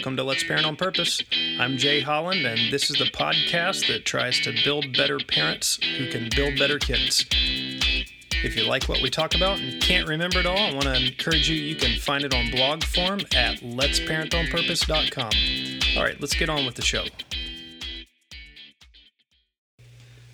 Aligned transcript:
Welcome 0.00 0.16
to 0.16 0.24
Let's 0.24 0.44
Parent 0.44 0.64
on 0.64 0.76
Purpose. 0.76 1.22
I'm 1.58 1.76
Jay 1.76 2.00
Holland, 2.00 2.46
and 2.46 2.72
this 2.72 2.88
is 2.88 2.96
the 2.96 3.04
podcast 3.04 3.86
that 3.88 4.06
tries 4.06 4.40
to 4.40 4.54
build 4.64 4.96
better 4.96 5.18
parents 5.18 5.78
who 5.98 6.08
can 6.08 6.30
build 6.34 6.58
better 6.58 6.78
kids. 6.78 7.26
If 7.30 8.56
you 8.56 8.64
like 8.64 8.88
what 8.88 9.02
we 9.02 9.10
talk 9.10 9.34
about 9.34 9.58
and 9.58 9.82
can't 9.82 10.08
remember 10.08 10.38
it 10.38 10.46
all, 10.46 10.56
I 10.56 10.72
want 10.72 10.84
to 10.84 10.94
encourage 10.94 11.50
you, 11.50 11.56
you 11.56 11.74
can 11.74 12.00
find 12.00 12.24
it 12.24 12.32
on 12.32 12.50
blog 12.50 12.82
form 12.82 13.20
at 13.34 13.58
letsparentonpurpose.com. 13.58 15.98
All 15.98 16.02
right, 16.02 16.18
let's 16.18 16.34
get 16.34 16.48
on 16.48 16.64
with 16.64 16.76
the 16.76 16.82
show. 16.82 17.04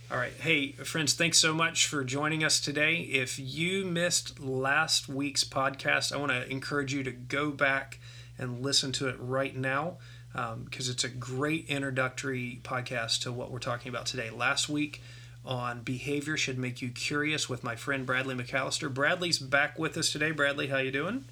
All 0.09 0.19
right. 0.19 0.35
Hey, 0.39 0.71
friends, 0.71 1.15
thanks 1.15 1.39
so 1.39 1.53
much 1.53 1.89
for 1.89 2.05
joining 2.05 2.45
us 2.45 2.61
today. 2.61 2.99
If 2.99 3.41
you 3.41 3.85
missed 3.85 4.39
last 4.39 5.09
week's 5.09 5.43
podcast, 5.43 6.13
I 6.13 6.19
want 6.19 6.31
to 6.31 6.49
encourage 6.49 6.95
you 6.95 7.03
to 7.03 7.11
go 7.11 7.51
back 7.51 7.99
and 8.39 8.63
listen 8.63 8.93
to 8.93 9.09
it 9.09 9.17
right 9.19 9.57
now 9.57 9.97
because 10.33 10.89
um, 10.89 10.93
it's 10.93 11.05
a 11.05 11.09
great 11.09 11.67
introductory 11.69 12.61
podcast 12.63 13.23
to 13.23 13.33
what 13.33 13.51
we're 13.51 13.59
talking 13.59 13.89
about 13.89 14.07
today. 14.07 14.31
Last 14.31 14.69
week 14.69 15.03
on 15.45 15.81
behavior 15.83 16.37
should 16.37 16.59
make 16.59 16.83
you 16.83 16.91
curious 16.91 17.49
with 17.49 17.65
my 17.65 17.77
friend 17.77 18.05
Bradley 18.05 18.35
McCallester. 18.35 18.93
Bradley's 18.93 19.39
back 19.39 19.79
with 19.79 19.97
us 19.97 20.11
today. 20.11 20.33
Bradley, 20.33 20.67
how 20.67 20.79
you 20.79 20.91
doing? 20.91 21.25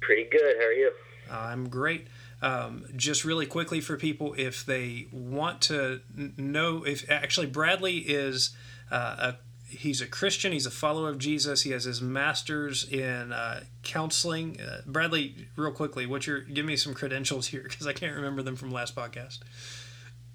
Pretty 0.00 0.28
good. 0.30 0.56
How 0.58 0.64
are 0.64 0.72
you? 0.72 0.92
I'm 1.30 1.68
great. 1.68 2.08
Um, 2.42 2.86
just 2.96 3.24
really 3.24 3.46
quickly 3.46 3.80
for 3.80 3.96
people, 3.96 4.34
if 4.36 4.64
they 4.64 5.06
want 5.12 5.60
to 5.62 6.00
know, 6.36 6.84
if 6.84 7.08
actually 7.10 7.46
Bradley 7.46 7.98
is 7.98 8.50
uh, 8.90 9.16
a 9.18 9.36
he's 9.70 10.00
a 10.00 10.06
Christian. 10.06 10.52
He's 10.52 10.66
a 10.66 10.70
follower 10.70 11.08
of 11.08 11.18
Jesus. 11.18 11.62
He 11.62 11.70
has 11.70 11.84
his 11.84 12.02
master's 12.02 12.88
in 12.88 13.32
uh, 13.32 13.62
counseling. 13.82 14.60
Uh, 14.60 14.82
Bradley, 14.86 15.48
real 15.56 15.72
quickly, 15.72 16.06
what's 16.06 16.26
your 16.26 16.40
give 16.40 16.66
me 16.66 16.76
some 16.76 16.94
credentials 16.94 17.48
here 17.48 17.62
because 17.68 17.86
I 17.86 17.92
can't 17.92 18.14
remember 18.14 18.42
them 18.42 18.56
from 18.56 18.70
last 18.70 18.94
podcast. 18.94 19.38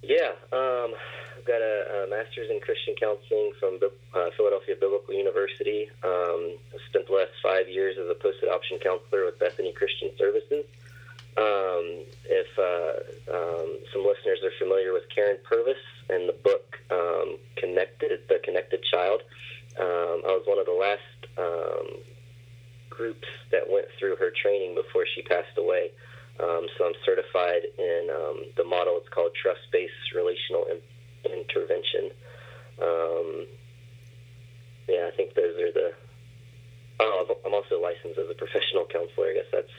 Yeah, 0.02 0.32
um, 0.54 0.94
I've 1.38 1.46
got 1.46 1.62
a, 1.62 2.06
a, 2.06 2.10
master's 2.10 2.50
in 2.52 2.60
Christian 2.60 2.94
counseling 3.00 3.54
from 3.60 3.80
uh, 4.14 4.30
Philadelphia 4.38 4.76
Biblical 4.80 5.14
University. 5.16 5.90
Um, 6.04 6.58
spent 6.90 7.08
the 7.08 7.14
last 7.14 7.32
five 7.42 7.68
years 7.68 7.98
as 7.98 8.08
a 8.10 8.14
post-adoption 8.14 8.80
counselor 8.80 9.26
with 9.26 9.40
Bethany 9.40 9.74
Christian 9.74 10.12
Services. 10.18 10.66
Um, 11.38 12.06
if 12.24 12.48
uh, 12.58 13.36
um, 13.36 13.80
some 13.92 14.06
listeners 14.06 14.40
are 14.44 14.56
familiar 14.58 14.94
with 14.94 15.04
Karyn 15.16 15.44
Purvis 15.44 15.82
and 16.10 16.30
the 16.30 16.34
book 16.34 16.80
um, 16.90 17.38
Connected, 17.58 18.22
The 18.30 18.40
Connected 18.44 18.84
Child, 18.84 19.22
um, 19.78 20.24
I 20.24 20.32
was 20.32 20.44
one 20.46 20.60
of 20.60 20.66
the 20.66 20.72
last 20.72 21.20
um, 21.38 22.00
groups 22.90 23.28
that 23.52 23.70
went 23.70 23.88
through 24.00 24.16
her 24.16 24.32
training 24.32 24.76
before 24.76 25.06
she 25.14 25.24
passed 25.24 25.58
away. 25.58 25.92
Um, 26.40 26.68
so 26.78 26.86
I'm 26.86 26.96
certified 27.06 27.64
in 27.78 28.08
the 28.56 28.64
model. 28.64 28.98
It's 28.98 29.10
called 29.10 29.32
trust-based 29.36 30.16
relational 30.16 30.66
in- 30.72 31.32
intervention. 31.32 32.12
yeah, 34.88 35.08
I 35.08 35.12
think 35.16 35.34
those 35.34 35.58
are 35.60 35.72
the. 35.72 35.92
Oh, 37.00 37.36
I'm 37.46 37.54
also 37.54 37.82
licensed 37.82 38.18
as 38.18 38.30
a 38.30 38.36
professional 38.36 38.86
counselor. 38.86 39.28
I 39.28 39.34
guess 39.34 39.52
that's 39.52 39.76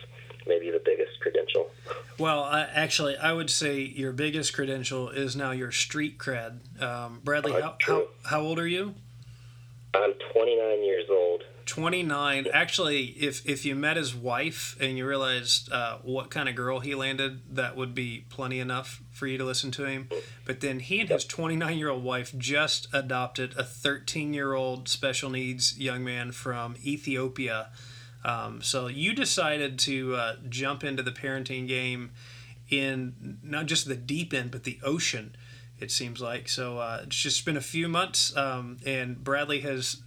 maybe 0.46 0.70
the 0.70 0.82
biggest 0.84 1.20
credential. 1.20 1.70
Well, 2.18 2.42
I, 2.42 2.62
actually, 2.62 3.16
I 3.16 3.32
would 3.32 3.50
say 3.50 3.80
your 3.80 4.12
biggest 4.12 4.52
credential 4.54 5.10
is 5.10 5.36
now 5.36 5.50
your 5.50 5.72
street 5.72 6.18
cred. 6.18 6.80
Um, 6.82 7.20
Bradley, 7.22 7.54
uh, 7.54 7.60
how, 7.60 7.76
how, 7.82 8.06
how 8.24 8.40
old 8.40 8.58
are 8.58 8.66
you? 8.66 8.94
I'm 9.94 10.12
29 10.32 10.84
years 10.84 11.06
old. 11.10 11.44
29. 11.66 12.46
Actually, 12.52 13.06
if 13.06 13.44
if 13.44 13.64
you 13.64 13.74
met 13.74 13.96
his 13.96 14.14
wife 14.14 14.76
and 14.80 14.96
you 14.96 15.06
realized 15.06 15.70
uh, 15.72 15.98
what 16.02 16.30
kind 16.30 16.48
of 16.48 16.54
girl 16.54 16.78
he 16.78 16.94
landed, 16.94 17.42
that 17.54 17.76
would 17.76 17.94
be 17.94 18.24
plenty 18.30 18.60
enough 18.60 19.02
for 19.10 19.26
you 19.26 19.36
to 19.36 19.44
listen 19.44 19.70
to 19.72 19.84
him. 19.84 20.08
But 20.44 20.60
then 20.60 20.78
he 20.78 21.00
and 21.00 21.08
his 21.10 21.24
29 21.24 21.76
year 21.76 21.90
old 21.90 22.04
wife 22.04 22.32
just 22.38 22.86
adopted 22.92 23.54
a 23.58 23.64
13 23.64 24.32
year 24.32 24.54
old 24.54 24.88
special 24.88 25.28
needs 25.28 25.78
young 25.78 26.04
man 26.04 26.30
from 26.30 26.76
Ethiopia 26.84 27.70
um, 28.26 28.60
so 28.60 28.88
you 28.88 29.14
decided 29.14 29.78
to 29.80 30.16
uh, 30.16 30.36
jump 30.48 30.82
into 30.82 31.02
the 31.02 31.12
parenting 31.12 31.68
game 31.68 32.10
in 32.68 33.38
not 33.40 33.66
just 33.66 33.86
the 33.86 33.94
deep 33.94 34.34
end, 34.34 34.50
but 34.50 34.64
the 34.64 34.80
ocean. 34.82 35.36
It 35.78 35.92
seems 35.92 36.20
like 36.20 36.48
so. 36.48 36.78
Uh, 36.78 37.02
it's 37.04 37.16
just 37.16 37.44
been 37.44 37.56
a 37.56 37.62
few 37.62 37.86
months, 37.86 38.36
um, 38.36 38.78
and 38.84 39.22
Bradley 39.22 39.60
has 39.60 40.02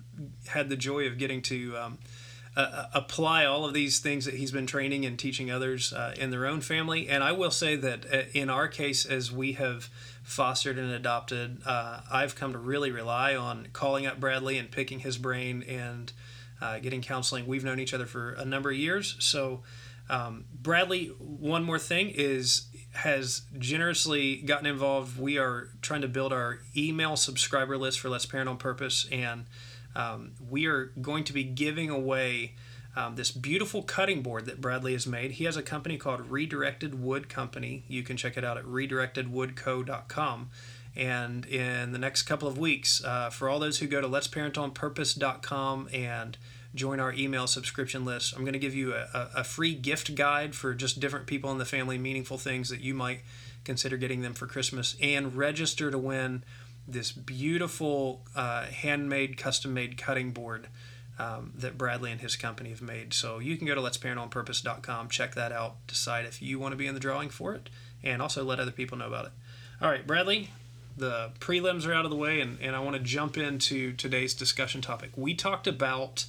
had 0.47 0.67
the 0.67 0.75
joy 0.75 1.07
of 1.07 1.17
getting 1.17 1.41
to 1.43 1.77
um, 1.77 1.97
uh, 2.57 2.87
apply 2.93 3.45
all 3.45 3.63
of 3.63 3.73
these 3.73 3.99
things 3.99 4.25
that 4.25 4.33
he's 4.33 4.51
been 4.51 4.67
training 4.67 5.05
and 5.05 5.17
teaching 5.17 5.49
others 5.49 5.93
uh, 5.93 6.13
in 6.17 6.29
their 6.29 6.45
own 6.45 6.59
family. 6.59 7.07
And 7.07 7.23
I 7.23 7.31
will 7.31 7.51
say 7.51 7.77
that 7.77 8.13
uh, 8.13 8.23
in 8.33 8.49
our 8.49 8.67
case, 8.67 9.05
as 9.05 9.31
we 9.31 9.53
have 9.53 9.89
fostered 10.23 10.77
and 10.77 10.91
adopted, 10.91 11.61
uh, 11.65 12.01
I've 12.11 12.35
come 12.35 12.51
to 12.51 12.59
really 12.59 12.91
rely 12.91 13.33
on 13.33 13.69
calling 13.71 14.05
up 14.05 14.19
Bradley 14.19 14.57
and 14.57 14.69
picking 14.69 14.99
his 14.99 15.17
brain 15.17 15.63
and 15.63 16.11
uh, 16.61 16.79
getting 16.79 17.01
counseling. 17.01 17.47
We've 17.47 17.63
known 17.63 17.79
each 17.79 17.93
other 17.93 18.05
for 18.05 18.33
a 18.33 18.45
number 18.45 18.71
of 18.71 18.77
years. 18.77 19.15
So, 19.19 19.61
um, 20.09 20.45
Bradley, 20.53 21.07
one 21.19 21.63
more 21.63 21.79
thing 21.79 22.09
is 22.09 22.65
has 22.93 23.43
generously 23.57 24.37
gotten 24.37 24.65
involved. 24.65 25.19
We 25.19 25.37
are 25.37 25.69
trying 25.81 26.01
to 26.01 26.07
build 26.07 26.33
our 26.33 26.59
email 26.75 27.15
subscriber 27.15 27.77
list 27.77 27.99
for 27.99 28.09
Let's 28.09 28.25
Parent 28.25 28.49
on 28.49 28.57
Purpose, 28.57 29.07
and 29.11 29.45
um, 29.95 30.31
we 30.49 30.65
are 30.65 30.85
going 31.01 31.23
to 31.25 31.33
be 31.33 31.43
giving 31.43 31.89
away 31.89 32.55
um, 32.95 33.15
this 33.15 33.31
beautiful 33.31 33.83
cutting 33.83 34.21
board 34.21 34.45
that 34.45 34.59
Bradley 34.59 34.93
has 34.93 35.05
made. 35.05 35.31
He 35.31 35.45
has 35.45 35.55
a 35.55 35.61
company 35.61 35.97
called 35.97 36.29
Redirected 36.29 37.01
Wood 37.01 37.29
Company. 37.29 37.83
You 37.87 38.03
can 38.03 38.17
check 38.17 38.35
it 38.35 38.43
out 38.43 38.57
at 38.57 38.65
redirectedwoodco.com. 38.65 40.49
And 40.95 41.45
in 41.45 41.91
the 41.91 41.99
next 41.99 42.23
couple 42.23 42.47
of 42.47 42.57
weeks, 42.57 43.03
uh, 43.03 43.29
for 43.29 43.49
all 43.49 43.59
those 43.59 43.79
who 43.79 43.87
go 43.87 44.01
to 44.01 44.07
letsparentonpurpose.com 44.07 45.89
and 45.93 46.37
join 46.75 46.99
our 46.99 47.13
email 47.13 47.47
subscription 47.47 48.05
list, 48.05 48.35
I'm 48.35 48.41
going 48.41 48.53
to 48.53 48.59
give 48.59 48.75
you 48.75 48.93
a, 48.93 49.29
a 49.37 49.43
free 49.43 49.73
gift 49.73 50.15
guide 50.15 50.55
for 50.55 50.73
just 50.73 50.99
different 50.99 51.25
people 51.25 51.51
in 51.51 51.57
the 51.57 51.65
family, 51.65 51.97
meaningful 51.97 52.37
things 52.37 52.69
that 52.69 52.81
you 52.81 52.93
might 52.93 53.21
consider 53.63 53.97
getting 53.97 54.21
them 54.21 54.33
for 54.33 54.47
Christmas, 54.47 54.95
and 55.01 55.35
register 55.35 55.91
to 55.91 55.97
win 55.97 56.43
this 56.87 57.11
beautiful 57.11 58.25
uh, 58.35 58.63
handmade, 58.65 59.37
custom 59.37 59.73
made 59.73 59.97
cutting 59.97 60.31
board. 60.31 60.67
Um, 61.17 61.51
that 61.57 61.77
Bradley 61.77 62.13
and 62.13 62.21
his 62.21 62.37
company 62.37 62.69
have 62.69 62.81
made. 62.81 63.13
So 63.13 63.39
you 63.39 63.57
can 63.57 63.67
go 63.67 63.75
to 63.75 63.81
letsparentonpurpose.com, 63.81 65.09
check 65.09 65.35
that 65.35 65.51
out, 65.51 65.75
decide 65.85 66.23
if 66.23 66.41
you 66.41 66.59
want 66.59 66.71
to 66.71 66.77
be 66.77 66.87
in 66.87 66.93
the 66.93 66.99
drawing 67.01 67.27
for 67.27 67.53
it, 67.53 67.69
and 68.01 68.21
also 68.21 68.41
let 68.41 68.57
other 68.57 68.71
people 68.71 68.97
know 68.97 69.07
about 69.07 69.25
it. 69.25 69.31
All 69.81 69.89
right, 69.89 70.07
Bradley, 70.07 70.51
the 70.99 71.31
prelims 71.39 71.87
are 71.87 71.93
out 71.93 72.05
of 72.05 72.11
the 72.11 72.17
way, 72.17 72.39
and, 72.41 72.59
and 72.61 72.75
I 72.75 72.79
want 72.79 72.95
to 72.95 73.01
jump 73.01 73.37
into 73.37 73.93
today's 73.93 74.33
discussion 74.33 74.81
topic. 74.81 75.11
We 75.15 75.33
talked 75.33 75.67
about 75.67 76.25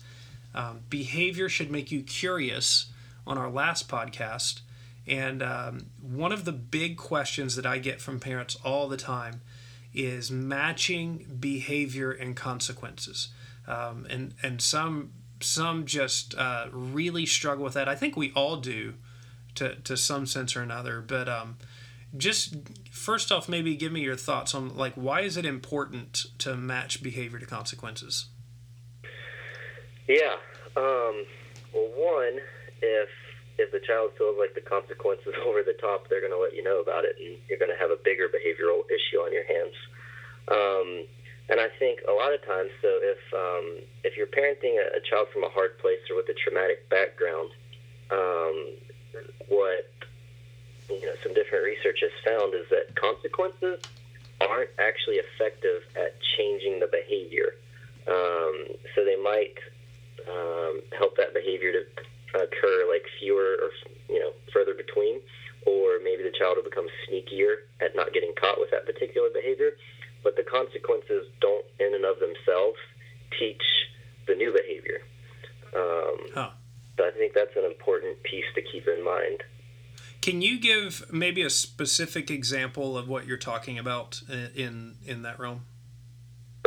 um, 0.54 0.80
behavior 0.88 1.48
should 1.48 1.70
make 1.70 1.92
you 1.92 2.02
curious 2.02 2.86
on 3.26 3.38
our 3.38 3.50
last 3.50 3.88
podcast. 3.88 4.60
And 5.06 5.42
um, 5.42 5.86
one 6.00 6.32
of 6.32 6.44
the 6.44 6.52
big 6.52 6.96
questions 6.96 7.56
that 7.56 7.66
I 7.66 7.78
get 7.78 8.00
from 8.00 8.20
parents 8.20 8.56
all 8.64 8.88
the 8.88 8.96
time 8.96 9.40
is 9.92 10.30
matching 10.30 11.36
behavior 11.40 12.12
and 12.12 12.36
consequences. 12.36 13.28
Um, 13.66 14.06
and, 14.08 14.34
and 14.42 14.60
some, 14.60 15.10
some 15.40 15.86
just 15.86 16.34
uh, 16.34 16.66
really 16.72 17.26
struggle 17.26 17.64
with 17.64 17.74
that. 17.74 17.88
I 17.88 17.94
think 17.94 18.16
we 18.16 18.32
all 18.32 18.56
do 18.56 18.94
to, 19.56 19.76
to 19.76 19.96
some 19.96 20.26
sense 20.26 20.54
or 20.56 20.62
another. 20.62 21.00
But 21.00 21.28
um, 21.28 21.56
just 22.16 22.56
first 22.90 23.30
off, 23.30 23.48
maybe 23.48 23.76
give 23.76 23.92
me 23.92 24.00
your 24.00 24.16
thoughts 24.16 24.54
on 24.54 24.76
like 24.76 24.94
why 24.94 25.20
is 25.20 25.36
it 25.36 25.46
important 25.46 26.26
to 26.38 26.56
match 26.56 27.02
behavior 27.02 27.38
to 27.38 27.46
consequences? 27.46 28.26
Yeah. 30.08 30.34
Um, 30.76 31.26
well, 31.72 31.90
one, 31.94 32.40
if 32.82 33.08
if 33.58 33.70
the 33.72 33.80
child 33.86 34.10
feels 34.16 34.36
like 34.38 34.54
the 34.54 34.64
consequences 34.64 35.34
over 35.46 35.62
the 35.62 35.76
top, 35.80 36.08
they're 36.08 36.20
going 36.20 36.32
to 36.32 36.40
let 36.40 36.54
you 36.54 36.64
know 36.64 36.80
about 36.80 37.04
it, 37.04 37.16
and 37.20 37.36
you're 37.48 37.58
going 37.58 37.70
to 37.70 37.78
have 37.78 37.90
a 37.90 38.00
bigger 38.02 38.26
behavioral 38.26 38.82
issue 38.88 39.20
on 39.20 39.32
your 39.32 39.46
hands. 39.46 39.76
Um, 40.48 40.88
and 41.50 41.60
I 41.60 41.68
think 41.78 42.00
a 42.08 42.14
lot 42.14 42.32
of 42.32 42.40
times, 42.46 42.70
so 42.80 42.88
if 43.02 43.22
um, 43.34 43.66
if 44.02 44.16
you're 44.16 44.30
parenting 44.30 44.80
a, 44.80 44.98
a 44.98 45.02
child 45.06 45.28
from 45.32 45.44
a 45.44 45.50
hard 45.50 45.78
place 45.78 46.00
or 46.08 46.16
with 46.16 46.26
a 46.30 46.36
traumatic 46.42 46.88
background, 46.88 47.50
um, 48.10 48.56
what 49.46 49.86
you 50.90 51.06
know 51.06 51.14
some 51.22 51.34
different 51.34 51.64
research 51.64 52.00
has 52.02 52.12
found 52.24 52.54
is 52.54 52.66
that 52.70 52.94
consequences 52.96 53.80
aren't 54.40 54.70
actually 54.78 55.16
effective 55.16 55.82
at 55.96 56.16
changing 56.36 56.80
the 56.80 56.88
behavior. 56.88 57.54
Um, 58.08 58.74
so 58.94 59.04
they 59.04 59.20
might 59.20 59.56
um, 60.26 60.80
help 60.96 61.16
that 61.16 61.34
behavior 61.34 61.72
to 61.72 61.82
occur 62.34 62.86
like 62.88 63.04
fewer 63.18 63.58
or 63.60 63.70
you 64.08 64.18
know 64.18 64.32
further 64.52 64.74
between, 64.74 65.20
or 65.66 66.00
maybe 66.02 66.22
the 66.22 66.32
child 66.32 66.56
will 66.56 66.64
become 66.64 66.88
sneakier 67.06 67.68
at 67.80 67.94
not 67.94 68.12
getting 68.12 68.32
caught 68.40 68.58
with 68.58 68.70
that 68.70 68.86
particular 68.86 69.28
behavior. 69.32 69.72
But 70.22 70.36
the 70.36 70.42
consequences 70.42 71.26
don't, 71.40 71.64
in 71.78 71.94
and 71.94 72.04
of 72.04 72.20
themselves, 72.20 72.76
teach 73.38 73.62
the 74.26 74.34
new 74.34 74.52
behavior. 74.52 75.00
Um, 75.74 76.18
huh. 76.34 76.50
So 76.96 77.06
I 77.06 77.10
think 77.12 77.32
that's 77.32 77.56
an 77.56 77.64
important 77.64 78.22
piece 78.22 78.44
to 78.54 78.60
keep 78.60 78.86
in 78.86 79.02
mind. 79.02 79.42
Can 80.20 80.42
you 80.42 80.60
give 80.60 81.10
maybe 81.10 81.42
a 81.42 81.50
specific 81.50 82.30
example 82.30 82.98
of 82.98 83.08
what 83.08 83.26
you're 83.26 83.38
talking 83.38 83.78
about 83.78 84.20
in 84.54 84.96
in 85.06 85.22
that 85.22 85.38
realm? 85.38 85.62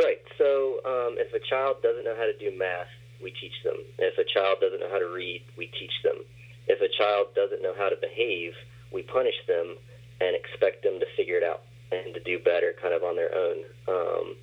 Right. 0.00 0.18
So, 0.38 0.80
um, 0.84 1.14
if 1.18 1.32
a 1.32 1.38
child 1.38 1.76
doesn't 1.82 2.04
know 2.04 2.16
how 2.16 2.26
to 2.26 2.36
do 2.38 2.56
math, 2.58 2.90
we 3.22 3.30
teach 3.30 3.54
them. 3.62 3.76
If 3.98 4.18
a 4.18 4.24
child 4.24 4.58
doesn't 4.60 4.80
know 4.80 4.90
how 4.90 4.98
to 4.98 5.06
read, 5.06 5.42
we 5.56 5.66
teach 5.66 5.94
them. 6.02 6.24
If 6.66 6.80
a 6.80 6.90
child 6.98 7.28
doesn't 7.36 7.62
know 7.62 7.74
how 7.76 7.88
to 7.88 7.96
behave, 7.96 8.54
we 8.92 9.02
punish 9.02 9.38
them 9.46 9.76
and 10.20 10.34
expect 10.34 10.82
them 10.82 10.98
to 10.98 11.06
figure 11.16 11.36
it 11.36 11.44
out 11.44 11.62
and 11.92 12.14
to 12.14 12.20
do 12.20 12.38
better, 12.38 12.74
kind 12.80 12.94
of 12.94 13.04
on 13.04 13.14
their 13.14 13.34
own. 13.34 13.58
Um, 13.86 14.36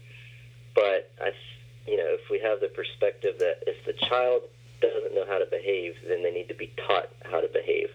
but 0.74 1.12
I, 1.20 1.32
you 1.86 1.98
know, 1.98 2.08
if 2.16 2.30
we 2.30 2.40
have 2.40 2.62
the 2.62 2.70
perspective 2.70 3.36
that 3.40 3.64
if 3.68 3.84
the 3.86 3.94
child 4.08 4.44
doesn't 4.80 5.14
know 5.14 5.26
how 5.28 5.38
to 5.38 5.46
behave, 5.50 5.96
then 6.08 6.24
they 6.24 6.32
need 6.32 6.48
to 6.48 6.56
be 6.56 6.72
taught 6.88 7.10
how 7.24 7.42
to 7.42 7.48
behave. 7.52 7.90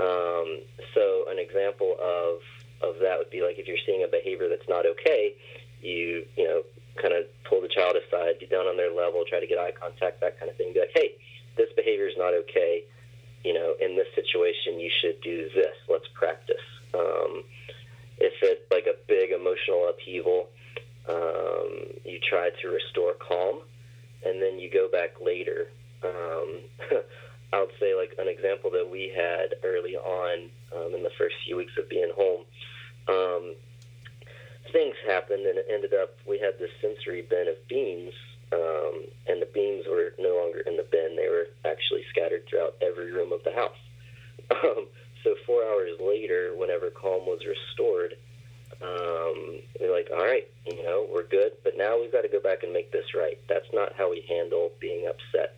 Um, 0.00 0.62
so 0.94 1.26
an 1.28 1.38
example 1.38 1.96
of 2.00 2.40
of 2.82 3.00
that 3.00 3.16
would 3.18 3.30
be 3.30 3.40
like 3.42 3.58
if 3.58 3.66
you're 3.66 3.80
seeing 3.86 4.04
a 4.04 4.08
behavior 4.08 4.48
that's 4.48 4.68
not 4.68 4.86
okay, 4.86 5.34
you 5.80 6.26
you 6.36 6.44
know 6.44 6.62
kind 7.00 7.14
of 7.14 7.24
pull 7.48 7.60
the 7.60 7.68
child 7.68 7.96
aside, 7.96 8.38
get 8.40 8.50
down 8.50 8.66
on 8.66 8.76
their 8.76 8.92
level, 8.94 9.24
try 9.28 9.40
to 9.40 9.46
get 9.46 9.58
eye 9.58 9.72
contact, 9.72 10.20
that 10.20 10.38
kind 10.38 10.50
of 10.50 10.56
thing. 10.56 10.72
Be 10.72 10.80
like, 10.80 10.94
hey, 10.94 11.18
this 11.56 11.68
behavior 11.76 12.06
is 12.06 12.14
not 12.16 12.34
okay. 12.46 12.84
You 13.44 13.52
know, 13.52 13.74
in 13.80 13.96
this 13.96 14.06
situation, 14.14 14.80
you 14.80 14.90
should 15.02 15.20
do 15.20 15.50
this. 15.54 15.74
Let's 15.88 16.06
practice. 16.14 16.64
Um, 16.94 17.44
if 18.18 18.32
it's 18.42 18.62
like 18.70 18.86
a 18.86 18.96
big 19.06 19.32
emotional 19.32 19.88
upheaval, 19.90 20.48
um, 21.08 21.98
you 22.04 22.18
try 22.22 22.50
to 22.62 22.68
restore 22.68 23.14
calm, 23.14 23.60
and 24.24 24.40
then 24.40 24.58
you 24.58 24.70
go 24.70 24.88
back 24.90 25.20
later. 25.20 25.68
Um, 26.02 26.60
I 27.54 27.60
would 27.60 27.70
say 27.78 27.94
like 27.94 28.16
an 28.18 28.26
example 28.26 28.70
that 28.72 28.90
we 28.90 29.12
had 29.14 29.54
early 29.62 29.94
on 29.94 30.50
um, 30.74 30.92
in 30.92 31.04
the 31.04 31.12
first 31.16 31.36
few 31.46 31.56
weeks 31.56 31.72
of 31.78 31.88
being 31.88 32.10
home. 32.16 32.42
Um, 33.06 33.54
things 34.72 34.96
happened, 35.06 35.46
and 35.46 35.58
it 35.58 35.66
ended 35.70 35.94
up 35.94 36.18
we 36.26 36.40
had 36.40 36.58
this 36.58 36.70
sensory 36.80 37.22
bin 37.22 37.46
of 37.46 37.54
beans, 37.68 38.12
um, 38.52 39.04
and 39.28 39.40
the 39.40 39.48
beans 39.54 39.84
were 39.88 40.14
no 40.18 40.34
longer 40.34 40.60
in 40.66 40.76
the 40.76 40.82
bin; 40.82 41.14
they 41.14 41.28
were 41.28 41.46
actually 41.64 42.02
scattered 42.10 42.42
throughout 42.50 42.74
every 42.82 43.12
room 43.12 43.32
of 43.32 43.44
the 43.44 43.52
house. 43.54 43.78
Um, 44.50 44.88
so 45.22 45.34
four 45.46 45.62
hours 45.64 45.98
later, 46.00 46.52
whenever 46.54 46.90
calm 46.90 47.24
was 47.24 47.40
restored, 47.46 48.14
um, 48.82 49.62
we're 49.80 49.94
like, 49.94 50.10
all 50.12 50.22
right, 50.22 50.46
you 50.66 50.82
know, 50.82 51.08
we're 51.10 51.26
good, 51.26 51.52
but 51.62 51.78
now 51.78 51.98
we've 51.98 52.12
got 52.12 52.22
to 52.22 52.28
go 52.28 52.40
back 52.40 52.62
and 52.62 52.72
make 52.72 52.92
this 52.92 53.14
right. 53.14 53.38
That's 53.48 53.70
not 53.72 53.94
how 53.96 54.10
we 54.10 54.24
handle 54.28 54.72
being 54.80 55.06
upset. 55.06 55.56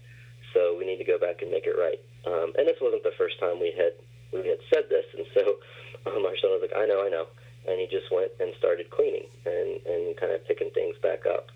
So 0.56 0.72
we 0.72 0.86
need 0.88 0.96
to 0.96 1.04
go 1.04 1.18
back 1.20 1.42
and 1.42 1.50
make 1.52 1.68
it 1.68 1.76
right. 1.76 2.00
Um, 2.24 2.56
and 2.56 2.64
this 2.66 2.80
wasn't 2.80 3.02
the 3.04 3.12
first 3.20 3.38
time 3.38 3.60
we 3.60 3.76
had 3.76 3.92
we 4.32 4.48
had 4.48 4.58
said 4.72 4.88
this, 4.88 5.04
and 5.12 5.26
so 5.36 5.60
um, 6.08 6.24
our 6.24 6.32
son 6.40 6.56
was 6.56 6.64
like, 6.64 6.72
I 6.72 6.86
know, 6.86 7.04
I 7.04 7.10
know, 7.12 7.28
and 7.68 7.78
he 7.78 7.86
just 7.92 8.10
went 8.10 8.32
and 8.40 8.56
started 8.58 8.88
cleaning 8.88 9.28
and 9.44 9.84
and 9.84 10.16
kind 10.16 10.32
of 10.32 10.40
picking 10.48 10.70
things 10.72 10.96
back 11.02 11.28
up. 11.28 11.52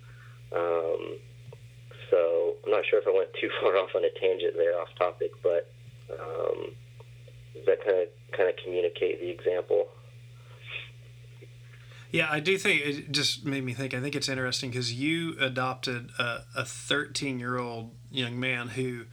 Um, 0.52 1.17
so 2.12 2.61
I'm 2.67 2.73
not 2.76 2.85
sure 2.85 3.00
if 3.00 3.08
I 3.08 3.17
went 3.17 3.32
too 3.41 3.49
far 3.61 3.81
off 3.81 3.97
on 3.97 4.05
a 4.05 4.12
tangent 4.20 4.52
there, 4.61 4.79
off 4.79 4.93
topic, 4.99 5.32
but 5.43 5.73
um, 6.12 6.76
does 7.56 7.64
that 7.64 7.81
kind 7.81 8.05
of 8.05 8.08
kind 8.37 8.49
of 8.52 8.55
communicate 8.62 9.19
the 9.25 9.31
example? 9.32 9.88
Yeah, 12.12 12.26
I 12.29 12.41
do 12.41 12.58
think 12.58 12.82
it 12.85 13.12
just 13.12 13.47
made 13.47 13.64
me 13.64 13.73
think. 13.73 13.94
I 13.94 14.00
think 14.00 14.14
it's 14.14 14.29
interesting 14.29 14.70
because 14.70 14.93
you 14.93 15.37
adopted 15.41 16.11
a 16.19 16.67
13 16.67 17.38
year 17.38 17.56
old 17.56 17.94
young 18.11 18.39
man 18.39 18.69
who 18.69 19.05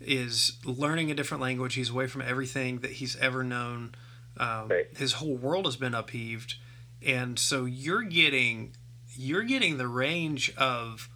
is 0.00 0.58
learning 0.64 1.10
a 1.10 1.14
different 1.14 1.42
language. 1.42 1.74
He's 1.74 1.90
away 1.90 2.06
from 2.06 2.22
everything 2.22 2.78
that 2.80 2.92
he's 2.92 3.16
ever 3.16 3.44
known. 3.44 3.94
Um, 4.36 4.68
right. 4.68 4.86
His 4.96 5.14
whole 5.14 5.36
world 5.36 5.66
has 5.66 5.76
been 5.76 5.94
upheaved, 5.94 6.56
and 7.04 7.38
so 7.38 7.64
you're 7.64 8.02
getting 8.02 8.72
you're 9.16 9.42
getting 9.42 9.76
the 9.76 9.88
range 9.88 10.54
of 10.56 11.08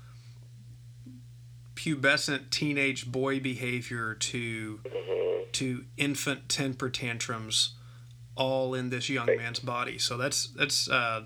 pubescent 1.74 2.50
teenage 2.50 3.10
boy 3.10 3.40
behavior 3.40 4.14
to 4.14 4.80
mm-hmm. 4.84 5.50
to 5.52 5.84
infant 5.96 6.48
temper 6.48 6.90
tantrums 6.90 7.74
all 8.34 8.74
in 8.74 8.90
this 8.90 9.08
young 9.08 9.26
man's 9.26 9.60
body 9.60 9.98
so 9.98 10.16
that's 10.16 10.48
that's 10.48 10.88
uh, 10.90 11.24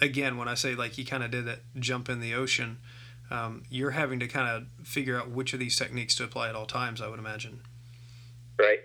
again 0.00 0.36
when 0.36 0.48
i 0.48 0.54
say 0.54 0.74
like 0.74 0.92
he 0.92 1.04
kind 1.04 1.22
of 1.22 1.30
did 1.30 1.44
that 1.44 1.60
jump 1.78 2.08
in 2.08 2.20
the 2.20 2.34
ocean 2.34 2.78
um, 3.30 3.62
you're 3.70 3.90
having 3.90 4.18
to 4.20 4.28
kind 4.28 4.48
of 4.48 4.86
figure 4.86 5.18
out 5.18 5.30
which 5.30 5.52
of 5.52 5.60
these 5.60 5.76
techniques 5.76 6.14
to 6.16 6.24
apply 6.24 6.48
at 6.48 6.54
all 6.54 6.66
times 6.66 7.00
i 7.00 7.08
would 7.08 7.18
imagine. 7.18 7.60
Right. 8.58 8.80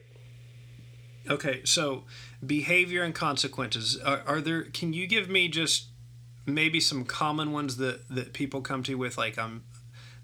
Okay 1.29 1.61
so 1.63 2.03
behavior 2.45 3.03
and 3.03 3.15
consequences. 3.15 3.97
Are, 3.97 4.21
are 4.25 4.41
there 4.41 4.63
can 4.63 4.93
you 4.93 5.07
give 5.07 5.29
me 5.29 5.47
just 5.47 5.87
maybe 6.45 6.79
some 6.79 7.05
common 7.05 7.51
ones 7.51 7.77
that 7.77 8.07
that 8.09 8.33
people 8.33 8.61
come 8.61 8.83
to 8.83 8.95
with 8.95 9.17
like 9.17 9.37
i'm 9.37 9.63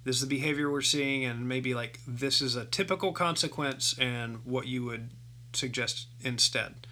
this 0.03 0.17
is 0.17 0.21
the 0.21 0.27
behavior 0.27 0.71
we're 0.71 0.81
seeing 0.81 1.25
and 1.25 1.47
maybe 1.47 1.73
like 1.73 1.99
this 2.07 2.41
is 2.41 2.55
a 2.55 2.65
typical 2.65 3.11
consequence 3.11 3.95
and 3.99 4.45
what 4.45 4.65
you 4.65 4.83
would 4.85 5.11
suggest 5.53 6.07
instead? 6.21 6.87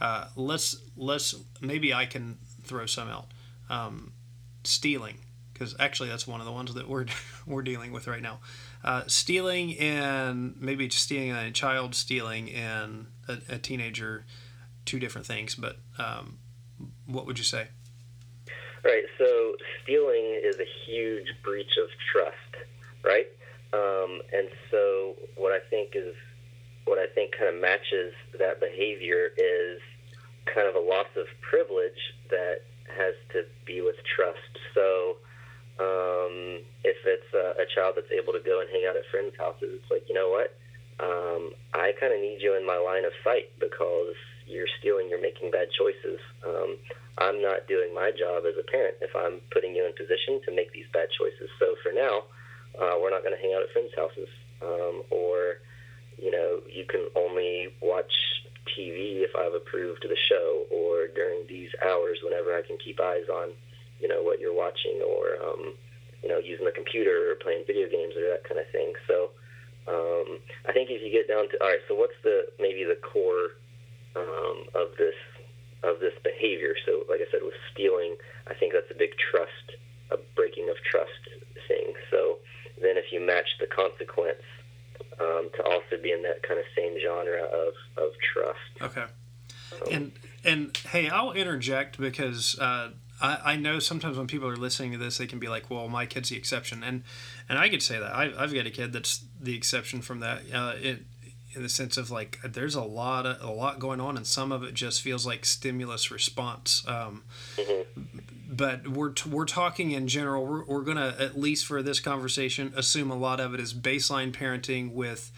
Uh, 0.00 0.26
let's 0.36 0.76
let's 0.96 1.34
maybe 1.60 1.94
i 1.94 2.06
can 2.06 2.38
throw 2.64 2.86
some 2.86 3.08
out. 3.08 3.26
Um, 3.68 4.12
stealing 4.64 5.18
because 5.52 5.74
actually 5.78 6.08
that's 6.08 6.26
one 6.26 6.40
of 6.40 6.46
the 6.46 6.52
ones 6.52 6.74
that 6.74 6.88
we're 6.88 7.06
we're 7.46 7.62
dealing 7.62 7.92
with 7.92 8.06
right 8.06 8.22
now 8.22 8.38
uh, 8.84 9.02
stealing 9.06 9.78
and 9.78 10.54
maybe 10.58 10.88
stealing 10.90 11.32
a 11.32 11.50
child 11.50 11.94
stealing 11.94 12.50
and 12.50 13.06
a, 13.28 13.38
a 13.48 13.58
teenager 13.58 14.24
two 14.84 14.98
different 14.98 15.26
things 15.26 15.54
but 15.54 15.78
um, 15.98 16.38
what 17.06 17.26
would 17.26 17.38
you 17.38 17.44
say 17.44 17.68
Right. 18.84 19.04
So 19.16 19.54
stealing 19.82 20.40
is 20.42 20.56
a 20.58 20.66
huge 20.86 21.28
breach 21.44 21.76
of 21.80 21.88
trust, 22.10 22.66
right? 23.04 23.28
Um, 23.72 24.20
and 24.32 24.48
so 24.70 25.14
what 25.36 25.52
I 25.52 25.60
think 25.70 25.94
is 25.94 26.14
what 26.84 26.98
I 26.98 27.06
think 27.14 27.32
kind 27.38 27.54
of 27.54 27.60
matches 27.60 28.12
that 28.38 28.58
behavior 28.58 29.30
is 29.36 29.80
kind 30.52 30.66
of 30.66 30.74
a 30.74 30.80
loss 30.80 31.06
of 31.16 31.26
privilege 31.40 32.14
that 32.30 32.62
has 32.88 33.14
to 33.32 33.44
be 33.64 33.80
with 33.80 33.94
trust. 34.16 34.58
So 34.74 35.18
um, 35.82 36.62
if 36.86 36.98
it's 37.02 37.30
a, 37.34 37.58
a 37.58 37.66
child 37.74 37.98
that's 37.98 38.12
able 38.14 38.32
to 38.32 38.42
go 38.42 38.62
and 38.62 38.70
hang 38.70 38.86
out 38.86 38.94
at 38.94 39.02
friends' 39.10 39.34
houses, 39.34 39.82
it's 39.82 39.90
like 39.90 40.06
you 40.06 40.14
know 40.14 40.30
what, 40.30 40.54
um, 41.02 41.50
I 41.74 41.90
kind 41.98 42.14
of 42.14 42.20
need 42.22 42.38
you 42.38 42.54
in 42.54 42.62
my 42.62 42.78
line 42.78 43.04
of 43.04 43.12
sight 43.26 43.50
because 43.58 44.14
you're 44.46 44.70
stealing, 44.78 45.10
you're 45.10 45.22
making 45.22 45.50
bad 45.50 45.68
choices. 45.74 46.22
Um, 46.46 46.78
I'm 47.18 47.42
not 47.42 47.68
doing 47.68 47.94
my 47.94 48.10
job 48.10 48.44
as 48.46 48.54
a 48.58 48.66
parent 48.66 48.96
if 49.02 49.10
I'm 49.14 49.40
putting 49.50 49.74
you 49.74 49.84
in 49.86 49.92
position 49.92 50.40
to 50.46 50.54
make 50.54 50.72
these 50.72 50.88
bad 50.92 51.08
choices. 51.10 51.50
So 51.58 51.74
for 51.82 51.92
now, 51.92 52.24
uh, 52.78 52.96
we're 53.00 53.10
not 53.10 53.22
going 53.22 53.36
to 53.36 53.42
hang 53.42 53.52
out 53.54 53.62
at 53.62 53.70
friends' 53.74 53.92
houses, 53.96 54.30
um, 54.62 55.02
or 55.10 55.60
you 56.18 56.30
know, 56.30 56.60
you 56.70 56.84
can 56.86 57.08
only 57.16 57.68
watch 57.82 58.12
TV 58.78 59.26
if 59.26 59.34
I've 59.34 59.54
approved 59.54 60.06
the 60.08 60.16
show, 60.16 60.64
or 60.70 61.08
during 61.08 61.46
these 61.48 61.70
hours 61.84 62.18
whenever 62.22 62.56
I 62.56 62.62
can 62.62 62.78
keep 62.78 63.00
eyes 63.00 63.26
on, 63.28 63.50
you 64.02 64.08
know, 64.08 64.22
what 64.22 64.40
you're 64.40 64.54
watching, 64.54 64.98
or 64.98 65.38
um, 65.38 65.78
you 66.22 66.28
know, 66.28 66.38
using 66.38 66.66
the 66.66 66.74
computer 66.74 67.30
or 67.30 67.36
playing 67.38 67.62
video 67.66 67.86
games 67.88 68.18
or 68.18 68.26
that 68.28 68.44
kind 68.44 68.60
of 68.60 68.66
thing. 68.70 68.92
So. 69.06 69.30
Um, 69.82 70.38
I 70.62 70.70
think 70.70 70.90
if 70.94 71.02
you 71.02 71.10
get 71.10 71.26
down 71.26 71.50
to 71.50 71.58
all 71.58 71.66
right, 71.66 71.82
so 71.88 71.96
what's 71.96 72.14
the 72.22 72.46
maybe 72.60 72.84
the 72.84 72.94
core 73.02 73.58
um, 74.14 74.62
of 74.78 74.94
this 74.96 75.18
of 75.82 76.00
this 76.00 76.14
behavior. 76.22 76.74
So, 76.86 77.04
like 77.08 77.20
I 77.20 77.30
said, 77.30 77.40
with 77.42 77.54
stealing, 77.72 78.16
I 78.46 78.54
think 78.54 78.72
that's 78.72 78.90
a 78.90 78.94
big 78.94 79.10
trust, 79.18 79.74
a 80.10 80.16
breaking 80.34 80.68
of 80.70 80.76
trust 80.88 81.10
thing. 81.68 81.94
So, 82.10 82.38
then 82.80 82.96
if 82.96 83.12
you 83.12 83.20
match 83.20 83.48
the 83.60 83.66
consequence 83.66 84.42
um, 85.20 85.50
to 85.56 85.62
also 85.64 86.00
be 86.02 86.12
in 86.12 86.22
that 86.22 86.42
kind 86.42 86.58
of 86.58 86.66
same 86.76 86.96
genre 87.02 87.42
of, 87.42 87.74
of 87.96 88.10
trust. 88.32 88.72
Okay. 88.80 89.02
Um, 89.02 89.88
and 89.90 90.12
and 90.44 90.76
hey, 90.76 91.08
I'll 91.08 91.32
interject 91.32 91.98
because 91.98 92.58
uh, 92.58 92.90
I, 93.22 93.52
I 93.52 93.56
know 93.56 93.78
sometimes 93.78 94.18
when 94.18 94.26
people 94.26 94.48
are 94.48 94.56
listening 94.56 94.92
to 94.92 94.98
this, 94.98 95.18
they 95.18 95.26
can 95.26 95.38
be 95.38 95.48
like, 95.48 95.70
"Well, 95.70 95.88
my 95.88 96.06
kid's 96.06 96.28
the 96.28 96.36
exception," 96.36 96.82
and 96.82 97.04
and 97.48 97.58
I 97.58 97.68
could 97.68 97.82
say 97.82 97.98
that 97.98 98.12
I, 98.14 98.32
I've 98.36 98.52
got 98.52 98.66
a 98.66 98.70
kid 98.70 98.92
that's 98.92 99.24
the 99.40 99.54
exception 99.54 100.02
from 100.02 100.20
that. 100.20 100.42
Uh, 100.52 100.74
it 100.76 101.02
in 101.54 101.62
the 101.62 101.68
sense 101.68 101.96
of 101.96 102.10
like 102.10 102.38
there's 102.42 102.74
a 102.74 102.82
lot 102.82 103.26
of, 103.26 103.42
a 103.42 103.52
lot 103.52 103.78
going 103.78 104.00
on 104.00 104.16
and 104.16 104.26
some 104.26 104.52
of 104.52 104.62
it 104.62 104.74
just 104.74 105.02
feels 105.02 105.26
like 105.26 105.44
stimulus 105.44 106.10
response 106.10 106.82
um, 106.88 107.24
mm-hmm. 107.56 108.08
but 108.50 108.88
we're, 108.88 109.12
we're 109.30 109.44
talking 109.44 109.90
in 109.90 110.08
general 110.08 110.46
we're, 110.46 110.64
we're 110.64 110.82
gonna 110.82 111.14
at 111.18 111.38
least 111.38 111.66
for 111.66 111.82
this 111.82 112.00
conversation 112.00 112.72
assume 112.76 113.10
a 113.10 113.16
lot 113.16 113.38
of 113.40 113.52
it 113.54 113.60
is 113.60 113.74
baseline 113.74 114.32
parenting 114.32 114.92
with 114.92 115.30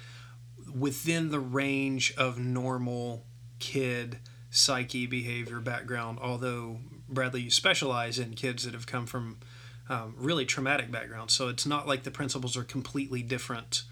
within 0.72 1.30
the 1.30 1.40
range 1.40 2.14
of 2.16 2.38
normal 2.38 3.24
kid 3.58 4.18
psyche 4.50 5.06
behavior 5.06 5.58
background 5.58 6.18
although 6.22 6.78
bradley 7.08 7.42
you 7.42 7.50
specialize 7.50 8.18
in 8.18 8.34
kids 8.34 8.64
that 8.64 8.74
have 8.74 8.86
come 8.86 9.06
from 9.06 9.38
um, 9.88 10.14
really 10.16 10.46
traumatic 10.46 10.90
backgrounds 10.90 11.34
so 11.34 11.48
it's 11.48 11.66
not 11.66 11.86
like 11.86 12.02
the 12.04 12.10
principles 12.10 12.56
are 12.56 12.64
completely 12.64 13.22
different 13.22 13.84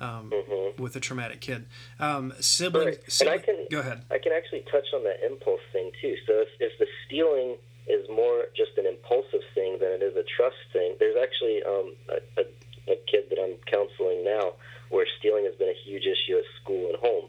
um, 0.00 0.32
mm-hmm. 0.32 0.82
with 0.82 0.96
a 0.96 1.00
traumatic 1.00 1.40
kid. 1.40 1.66
Um, 1.98 2.32
sibling, 2.40 2.86
right. 2.86 3.12
sibling, 3.12 3.34
and 3.34 3.42
I 3.42 3.44
can 3.44 3.66
Go 3.70 3.80
ahead. 3.80 4.02
I 4.10 4.18
can 4.18 4.32
actually 4.32 4.64
touch 4.72 4.88
on 4.94 5.04
that 5.04 5.24
impulse 5.24 5.60
thing 5.72 5.92
too. 6.00 6.16
So 6.26 6.40
if, 6.40 6.48
if 6.58 6.72
the 6.78 6.86
stealing 7.06 7.56
is 7.86 8.08
more 8.08 8.48
just 8.56 8.72
an 8.78 8.86
impulsive 8.86 9.44
thing 9.54 9.78
than 9.80 10.00
it 10.00 10.02
is 10.02 10.16
a 10.16 10.24
trust 10.36 10.56
thing, 10.72 10.96
there's 10.98 11.16
actually 11.20 11.62
um, 11.62 11.94
a, 12.08 12.40
a, 12.40 12.44
a 12.92 12.96
kid 13.06 13.28
that 13.30 13.38
I'm 13.38 13.56
counseling 13.70 14.24
now 14.24 14.54
where 14.88 15.06
stealing 15.18 15.44
has 15.44 15.54
been 15.54 15.68
a 15.68 15.78
huge 15.84 16.04
issue 16.04 16.36
at 16.36 16.44
school 16.62 16.90
and 16.90 16.98
home. 16.98 17.28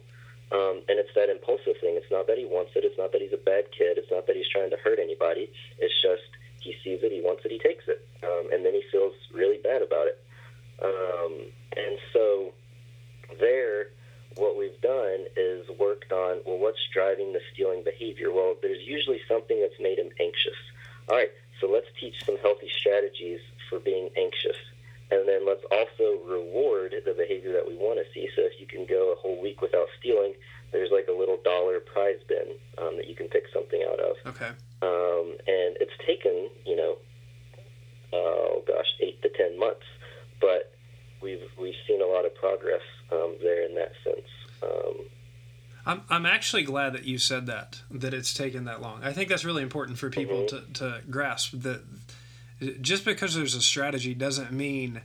Um, 0.51 0.84
and 0.89 1.00
it's 1.00 1.13
that 1.15 1.29
impulsive 1.29 1.79
thing. 1.79 1.96
It's 1.96 2.12
not 2.12 2.27
that 2.27 2.38
he 2.38 2.46
wants 2.46 2.72
it. 2.75 2.84
It's 2.84 2.98
not 2.98 3.12
that 3.13 3.22
he's 3.22 3.31
a 3.31 3.39
bad 3.39 3.72
kid. 3.72 3.98
It's 3.98 4.12
not 4.12 4.27
that 4.27 4.36
he's 4.36 4.50
trying 4.51 4.70
to 4.72 4.77
hurt 4.84 5.00
anybody. 5.00 5.50
It's 5.79 5.96
just 6.01 6.27
he 6.60 6.75
sees 6.84 7.00
it, 7.03 7.12
he 7.12 7.22
wants 7.22 7.43
it, 7.43 7.51
he 7.51 7.60
takes 7.60 7.86
it, 7.88 8.05
um, 8.24 8.51
and 8.53 8.63
then 8.63 8.74
he 8.74 8.84
feels 8.91 9.13
really 9.34 9.58
bad 9.58 9.81
about 9.81 10.08
it. 10.08 10.22
Um, 10.84 11.48
and 11.75 11.98
so 12.13 12.53
there, 13.39 13.88
what 14.36 14.58
we've 14.58 14.79
done 14.81 15.25
is 15.36 15.65
worked 15.79 16.12
on 16.12 16.41
well, 16.46 16.60
what's 16.60 16.79
driving 16.93 17.34
the 17.34 17.41
stealing 17.53 17.84
behavior? 17.84 18.31
Well, 18.31 18.55
there's 18.62 18.81
usually 18.86 19.22
something 19.27 19.60
that's 19.60 19.79
made 19.79 20.00
him 20.00 20.10
anxious. 20.20 20.60
All 21.10 21.17
right, 21.17 21.31
so 21.60 21.72
let's 21.72 21.88
teach 22.00 22.24
some 22.25 22.38
healthy 22.38 22.70
strategies 22.70 23.39
for 23.70 23.79
being 23.79 24.10
anxious. 24.17 24.58
And 25.12 25.27
then 25.27 25.46
let's 25.46 25.63
also 25.72 26.24
reward 26.24 26.96
the 27.06 27.13
behavior 27.13 27.51
that 27.51 27.68
we 27.68 27.75
want 27.75 28.00
to 28.00 28.06
see. 28.13 28.30
So 28.36 28.44
if 28.44 28.60
you 28.60 28.65
can 28.65 28.86
go 28.86 29.12
a 29.12 29.15
whole 29.15 29.41
week 29.41 29.62
without 29.62 29.88
stealing, 30.00 30.34
there's 30.72 30.89
like 30.91 31.08
a 31.10 31.12
little 31.12 31.38
dollar 31.44 31.80
prize 31.82 32.20
bin 32.27 32.56
um, 32.77 32.96
that 32.96 33.08
you 33.10 33.15
can 33.15 33.27
pick 33.27 33.44
something 33.53 33.84
out 33.91 34.00
of. 34.00 34.15
Okay. 34.27 34.51
Um, 34.82 35.36
and 35.48 35.75
it's 35.84 35.91
taken, 36.08 36.50
you 36.65 36.75
know, 36.77 36.98
oh 38.13 38.63
gosh, 38.68 38.88
eight 39.01 39.22
to 39.22 39.30
ten 39.30 39.60
months, 39.60 39.86
but 40.39 40.74
we've 41.22 41.44
we've 41.60 41.75
seen 41.88 42.01
a 42.01 42.06
lot 42.06 42.25
of 42.25 42.34
progress 42.36 42.82
um, 43.12 43.36
there 43.41 43.68
in 43.68 43.75
that 43.75 43.91
sense. 44.03 44.27
Um, 44.63 44.96
I'm, 45.86 46.01
I'm 46.10 46.25
actually 46.25 46.63
glad 46.63 46.94
that 46.94 47.06
you 47.06 47.18
said 47.18 47.48
that 47.48 47.82
that 47.89 48.13
it's 48.13 48.34
taken 48.34 48.65
that 48.65 48.82
long. 48.82 49.03
I 49.03 49.13
think 49.13 49.30
that's 49.30 49.44
really 49.44 49.63
important 49.63 49.98
for 49.98 50.10
people 50.10 50.44
mm-hmm. 50.44 50.72
to, 50.74 51.00
to 51.01 51.01
grasp 51.10 51.53
that 51.62 52.00
just 52.82 53.06
because 53.06 53.36
there's 53.36 53.56
a 53.56 53.62
strategy 53.62 54.13
doesn't 54.13 54.51
mean 54.51 55.01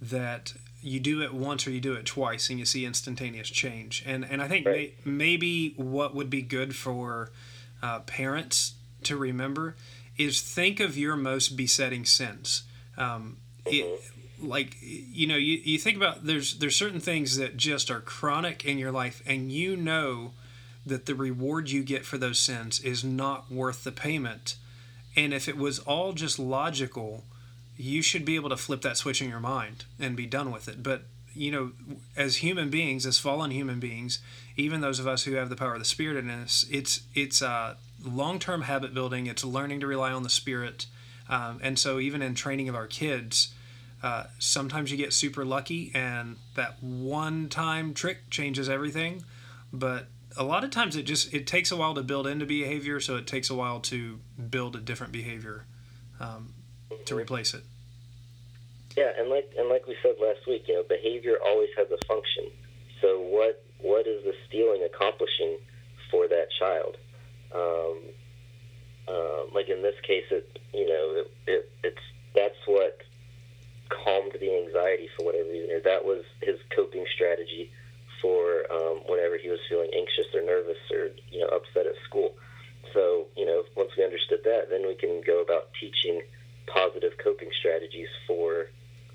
that 0.00 0.54
you 0.82 0.98
do 0.98 1.22
it 1.22 1.34
once 1.34 1.66
or 1.66 1.70
you 1.70 1.80
do 1.80 1.92
it 1.94 2.06
twice 2.06 2.48
and 2.48 2.58
you 2.58 2.64
see 2.64 2.86
instantaneous 2.86 3.50
change. 3.50 4.02
And 4.06 4.24
and 4.24 4.42
I 4.42 4.48
think 4.48 4.66
right. 4.66 4.94
may, 5.04 5.12
maybe 5.12 5.74
what 5.76 6.14
would 6.14 6.30
be 6.30 6.42
good 6.42 6.74
for 6.74 7.30
uh, 7.82 8.00
parents 8.00 8.74
to 9.04 9.16
remember 9.16 9.76
is 10.16 10.40
think 10.40 10.80
of 10.80 10.96
your 10.96 11.16
most 11.16 11.56
besetting 11.56 12.04
sins. 12.04 12.64
Um, 12.96 13.38
it, 13.66 13.84
mm-hmm. 13.84 14.46
like 14.46 14.76
you 14.80 15.26
know, 15.26 15.36
you, 15.36 15.60
you 15.64 15.78
think 15.78 15.96
about 15.96 16.24
there's 16.24 16.58
there's 16.58 16.76
certain 16.76 17.00
things 17.00 17.36
that 17.36 17.56
just 17.56 17.90
are 17.90 18.00
chronic 18.00 18.64
in 18.64 18.78
your 18.78 18.92
life, 18.92 19.22
and 19.26 19.50
you 19.50 19.76
know 19.76 20.32
that 20.86 21.06
the 21.06 21.14
reward 21.14 21.70
you 21.70 21.82
get 21.82 22.04
for 22.04 22.18
those 22.18 22.38
sins 22.38 22.80
is 22.80 23.04
not 23.04 23.50
worth 23.50 23.84
the 23.84 23.92
payment. 23.92 24.56
And 25.16 25.34
if 25.34 25.48
it 25.48 25.56
was 25.56 25.78
all 25.80 26.12
just 26.12 26.38
logical, 26.38 27.24
you 27.76 28.02
should 28.02 28.24
be 28.24 28.36
able 28.36 28.50
to 28.50 28.56
flip 28.56 28.82
that 28.82 28.96
switch 28.96 29.22
in 29.22 29.28
your 29.28 29.40
mind 29.40 29.84
and 29.98 30.16
be 30.16 30.26
done 30.26 30.52
with 30.52 30.68
it. 30.68 30.82
But 30.82 31.04
you 31.34 31.50
know, 31.50 31.72
as 32.16 32.36
human 32.36 32.70
beings, 32.70 33.06
as 33.06 33.18
fallen 33.18 33.50
human 33.50 33.78
beings, 33.78 34.18
even 34.56 34.80
those 34.80 34.98
of 34.98 35.06
us 35.06 35.24
who 35.24 35.34
have 35.34 35.48
the 35.48 35.56
power 35.56 35.74
of 35.74 35.78
the 35.78 35.84
Spirit 35.84 36.16
in 36.16 36.28
us, 36.28 36.64
it's 36.70 37.02
it's 37.14 37.40
uh, 37.40 37.74
long-term 38.04 38.62
habit 38.62 38.92
building. 38.92 39.26
It's 39.26 39.44
learning 39.44 39.80
to 39.80 39.86
rely 39.86 40.12
on 40.12 40.22
the 40.22 40.30
Spirit, 40.30 40.86
um, 41.28 41.60
and 41.62 41.78
so 41.78 41.98
even 41.98 42.20
in 42.20 42.34
training 42.34 42.68
of 42.68 42.74
our 42.74 42.86
kids, 42.86 43.54
uh, 44.02 44.24
sometimes 44.38 44.90
you 44.90 44.96
get 44.96 45.12
super 45.12 45.44
lucky, 45.44 45.92
and 45.94 46.36
that 46.56 46.82
one-time 46.82 47.94
trick 47.94 48.28
changes 48.30 48.68
everything. 48.68 49.24
But 49.72 50.08
a 50.36 50.44
lot 50.44 50.64
of 50.64 50.70
times, 50.70 50.96
it 50.96 51.02
just 51.02 51.32
it 51.34 51.46
takes 51.46 51.70
a 51.72 51.76
while 51.76 51.94
to 51.94 52.02
build 52.02 52.26
into 52.26 52.46
behavior, 52.46 53.00
so 53.00 53.16
it 53.16 53.26
takes 53.26 53.50
a 53.50 53.54
while 53.54 53.80
to 53.80 54.20
build 54.50 54.76
a 54.76 54.80
different 54.80 55.12
behavior 55.12 55.64
um, 56.20 56.54
to 57.06 57.14
replace 57.16 57.54
it. 57.54 57.64
Yeah, 58.96 59.10
and 59.18 59.28
like 59.28 59.52
and 59.58 59.68
like 59.68 59.86
we 59.86 59.96
said 60.02 60.14
last 60.20 60.46
week, 60.46 60.64
you 60.68 60.74
know, 60.74 60.82
behavior 60.82 61.36
always 61.44 61.68
has 61.76 61.88
a 61.90 61.98
function. 62.06 62.50
So 63.00 63.20
what 63.20 63.64
what 63.80 64.06
is 64.06 64.24
the 64.24 64.34
stealing 64.48 64.82
accomplishing 64.84 65.58
for 66.10 66.28
that 66.28 66.48
child? 66.58 66.96
Um, 67.52 67.98
uh, 69.08 69.54
like 69.54 69.68
in 69.68 69.82
this 69.82 69.94
case, 70.06 70.24
it 70.30 70.58
you 70.72 70.86
know 70.86 71.22
it, 71.22 71.30
it, 71.46 71.72
it's 71.84 72.02
that's 72.34 72.66
what 72.66 73.00
calmed 73.88 74.32
the 74.38 74.56
anxiety 74.64 75.08
for 75.16 75.26
whatever 75.26 75.48
reason. 75.48 75.80
That 75.84 76.04
was 76.04 76.24
his 76.42 76.56
coping 76.74 77.04
strategy 77.14 77.72
for 78.20 78.70
um, 78.70 79.00
whenever 79.06 79.38
he 79.38 79.48
was 79.48 79.60
feeling 79.68 79.90
anxious 79.94 80.26
or 80.34 80.42
nervous 80.42 80.78
or 80.92 81.10
you 81.30 81.40
know 81.40 81.48
upset 81.48 81.86
at 81.86 81.94
school. 82.08 82.34
So 82.94 83.26
you 83.36 83.46
know 83.46 83.64
once 83.76 83.90
we 83.96 84.04
understood 84.04 84.40
that, 84.44 84.70
then 84.70 84.86
we 84.86 84.94
can 84.94 85.22
go 85.26 85.42
about 85.42 85.68
teaching 85.78 86.22
positive 86.66 87.12
coping 87.22 87.50
strategies 87.58 88.08
for 88.26 88.66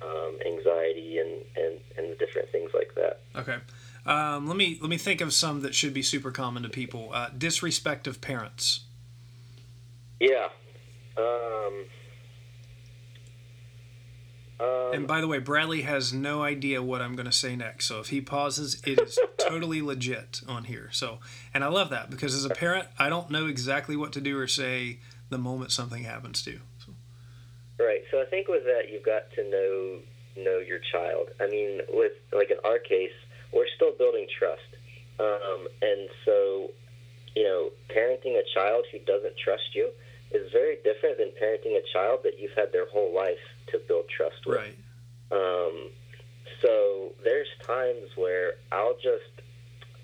um, 0.02 0.38
anxiety 0.46 1.20
and, 1.20 1.42
and, 1.56 1.80
and 1.98 2.12
the 2.12 2.16
different 2.16 2.50
things 2.52 2.72
like 2.74 2.94
that. 2.96 3.22
Okay. 3.36 3.58
Um, 4.06 4.48
let 4.48 4.56
me 4.56 4.78
let 4.82 4.90
me 4.90 4.98
think 4.98 5.22
of 5.22 5.34
some 5.34 5.62
that 5.62 5.74
should 5.74 5.94
be 5.94 6.04
super 6.04 6.32
common 6.32 6.64
to 6.64 6.70
people. 6.70 7.10
Uh, 7.12 7.30
disrespect 7.36 8.06
of 8.08 8.22
parents. 8.22 8.82
Yeah. 10.20 10.50
Um, 11.18 11.86
um, 14.60 14.94
and 14.94 15.08
by 15.08 15.20
the 15.22 15.28
way, 15.28 15.40
Bradley 15.40 15.82
has 15.82 16.14
no 16.14 16.42
idea 16.42 16.82
what 16.82 17.02
I'm 17.02 17.16
going 17.16 17.26
to 17.26 17.32
say 17.32 17.56
next. 17.56 17.86
So 17.86 18.00
if 18.00 18.08
he 18.08 18.22
pauses, 18.22 18.82
it 18.86 19.00
is 19.00 19.20
totally 19.38 19.82
legit 19.82 20.42
on 20.48 20.66
here. 20.66 20.90
So, 20.92 21.20
and 21.54 21.64
I 21.64 21.68
love 21.68 21.90
that 21.90 22.10
because 22.10 22.34
as 22.34 22.46
a 22.46 22.50
parent, 22.50 22.88
I 22.98 23.10
don't 23.10 23.30
know 23.30 23.48
exactly 23.48 23.96
what 23.98 24.14
to 24.14 24.22
do 24.22 24.38
or 24.40 24.48
say 24.48 25.00
the 25.30 25.38
moment 25.38 25.72
something 25.72 26.04
happens 26.04 26.42
to. 26.44 26.60
So. 26.86 26.94
Right. 27.84 28.04
So 28.12 28.22
I 28.22 28.26
think 28.26 28.48
with 28.48 28.64
that, 28.64 28.90
you've 28.92 29.06
got 29.06 29.32
to 29.36 29.50
know 29.50 30.00
know 30.38 30.60
your 30.60 30.80
child. 30.92 31.30
I 31.40 31.48
mean, 31.48 31.82
with 31.90 32.14
like 32.32 32.52
in 32.52 32.58
our 32.64 32.80
case, 32.80 33.16
we're 33.54 33.68
still 33.76 33.92
building 33.98 34.28
trust, 34.38 34.68
um, 35.20 35.68
and 35.82 36.10
so 36.26 36.72
you 37.36 37.44
know, 37.44 37.70
parenting 37.94 38.40
a 38.40 38.44
child 38.54 38.86
who 38.92 39.00
doesn't 39.00 39.36
trust 39.38 39.76
you 39.76 39.90
is 40.32 40.52
very 40.52 40.78
different 40.84 41.18
than 41.18 41.32
parenting 41.42 41.76
a 41.76 41.84
child 41.94 42.20
that 42.24 42.40
you've 42.40 42.56
had 42.56 42.72
their 42.72 42.88
whole 42.88 43.14
life 43.14 43.44
to 43.72 43.80
build 43.88 44.06
trust 44.10 44.46
with. 44.46 44.58
Right. 44.58 44.78
Um, 45.32 45.90
so 46.62 47.14
there's 47.24 47.48
times 47.66 48.10
where 48.16 48.54
I'll 48.72 48.96
just 48.96 49.36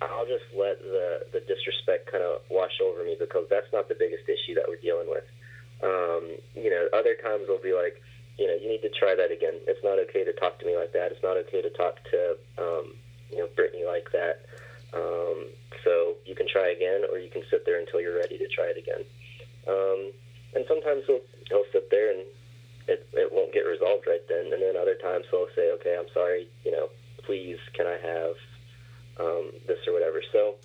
I'll 0.01 0.25
just 0.25 0.45
let 0.57 0.81
the 0.81 1.25
the 1.31 1.41
disrespect 1.45 2.11
kind 2.11 2.23
of 2.23 2.41
wash 2.49 2.81
over 2.81 3.03
me 3.03 3.15
because 3.19 3.45
that's 3.49 3.69
not 3.71 3.87
the 3.87 3.95
biggest 3.95 4.25
issue 4.27 4.55
that 4.55 4.65
we're 4.67 4.81
dealing 4.81 5.09
with. 5.09 5.25
Um, 5.83 6.37
you 6.53 6.69
know, 6.69 6.89
other 6.93 7.15
times 7.21 7.45
they'll 7.47 7.61
be 7.61 7.73
like, 7.73 8.01
you 8.37 8.47
know, 8.47 8.53
you 8.53 8.69
need 8.69 8.81
to 8.81 8.89
try 8.89 9.13
that 9.15 9.31
again. 9.31 9.61
It's 9.65 9.83
not 9.83 9.97
okay 10.09 10.25
to 10.25 10.33
talk 10.33 10.59
to 10.59 10.65
me 10.65 10.77
like 10.77 10.93
that. 10.93 11.11
It's 11.11 11.23
not 11.23 11.37
okay 11.45 11.61
to 11.61 11.69
talk 11.71 11.97
to, 12.09 12.37
um, 12.57 12.93
you 13.29 13.37
know, 13.37 13.47
Brittany 13.55 13.85
like 13.85 14.09
that. 14.13 14.45
Um, 14.93 15.49
so 15.83 16.17
you 16.25 16.35
can 16.35 16.47
try 16.47 16.69
again, 16.69 17.01
or 17.09 17.17
you 17.17 17.29
can 17.29 17.41
sit 17.49 17.65
there 17.65 17.79
until 17.79 18.01
you're 18.01 18.17
ready 18.17 18.37
to 18.37 18.47
try 18.49 18.73
it 18.73 18.77
again. 18.77 19.05
Um, 19.67 20.11
and 20.53 20.65
sometimes 20.67 21.03
he'll 21.07 21.21
he'll 21.49 21.69
sit 21.71 21.89
there 21.89 22.11
and 22.11 22.25
it 22.91 23.07
it 23.13 23.31
won't 23.31 23.53
get 23.53 23.63
resolved 23.65 24.05
right 24.07 24.23
then. 24.27 24.51
And 24.51 24.61
then 24.61 24.75
other 24.75 24.95
times 24.95 25.25
he'll 25.31 25.47
say, 25.55 25.71
okay, 25.79 25.95
I'm 25.97 26.11
sorry, 26.13 26.47
you 26.63 26.71
know, 26.71 26.89
please, 27.23 27.59
can 27.73 27.87
I 27.87 27.97
have 27.97 28.35
um, 29.19 29.51
this 29.67 29.79
or 29.87 29.93
whatever. 29.93 30.21
So 30.31 30.55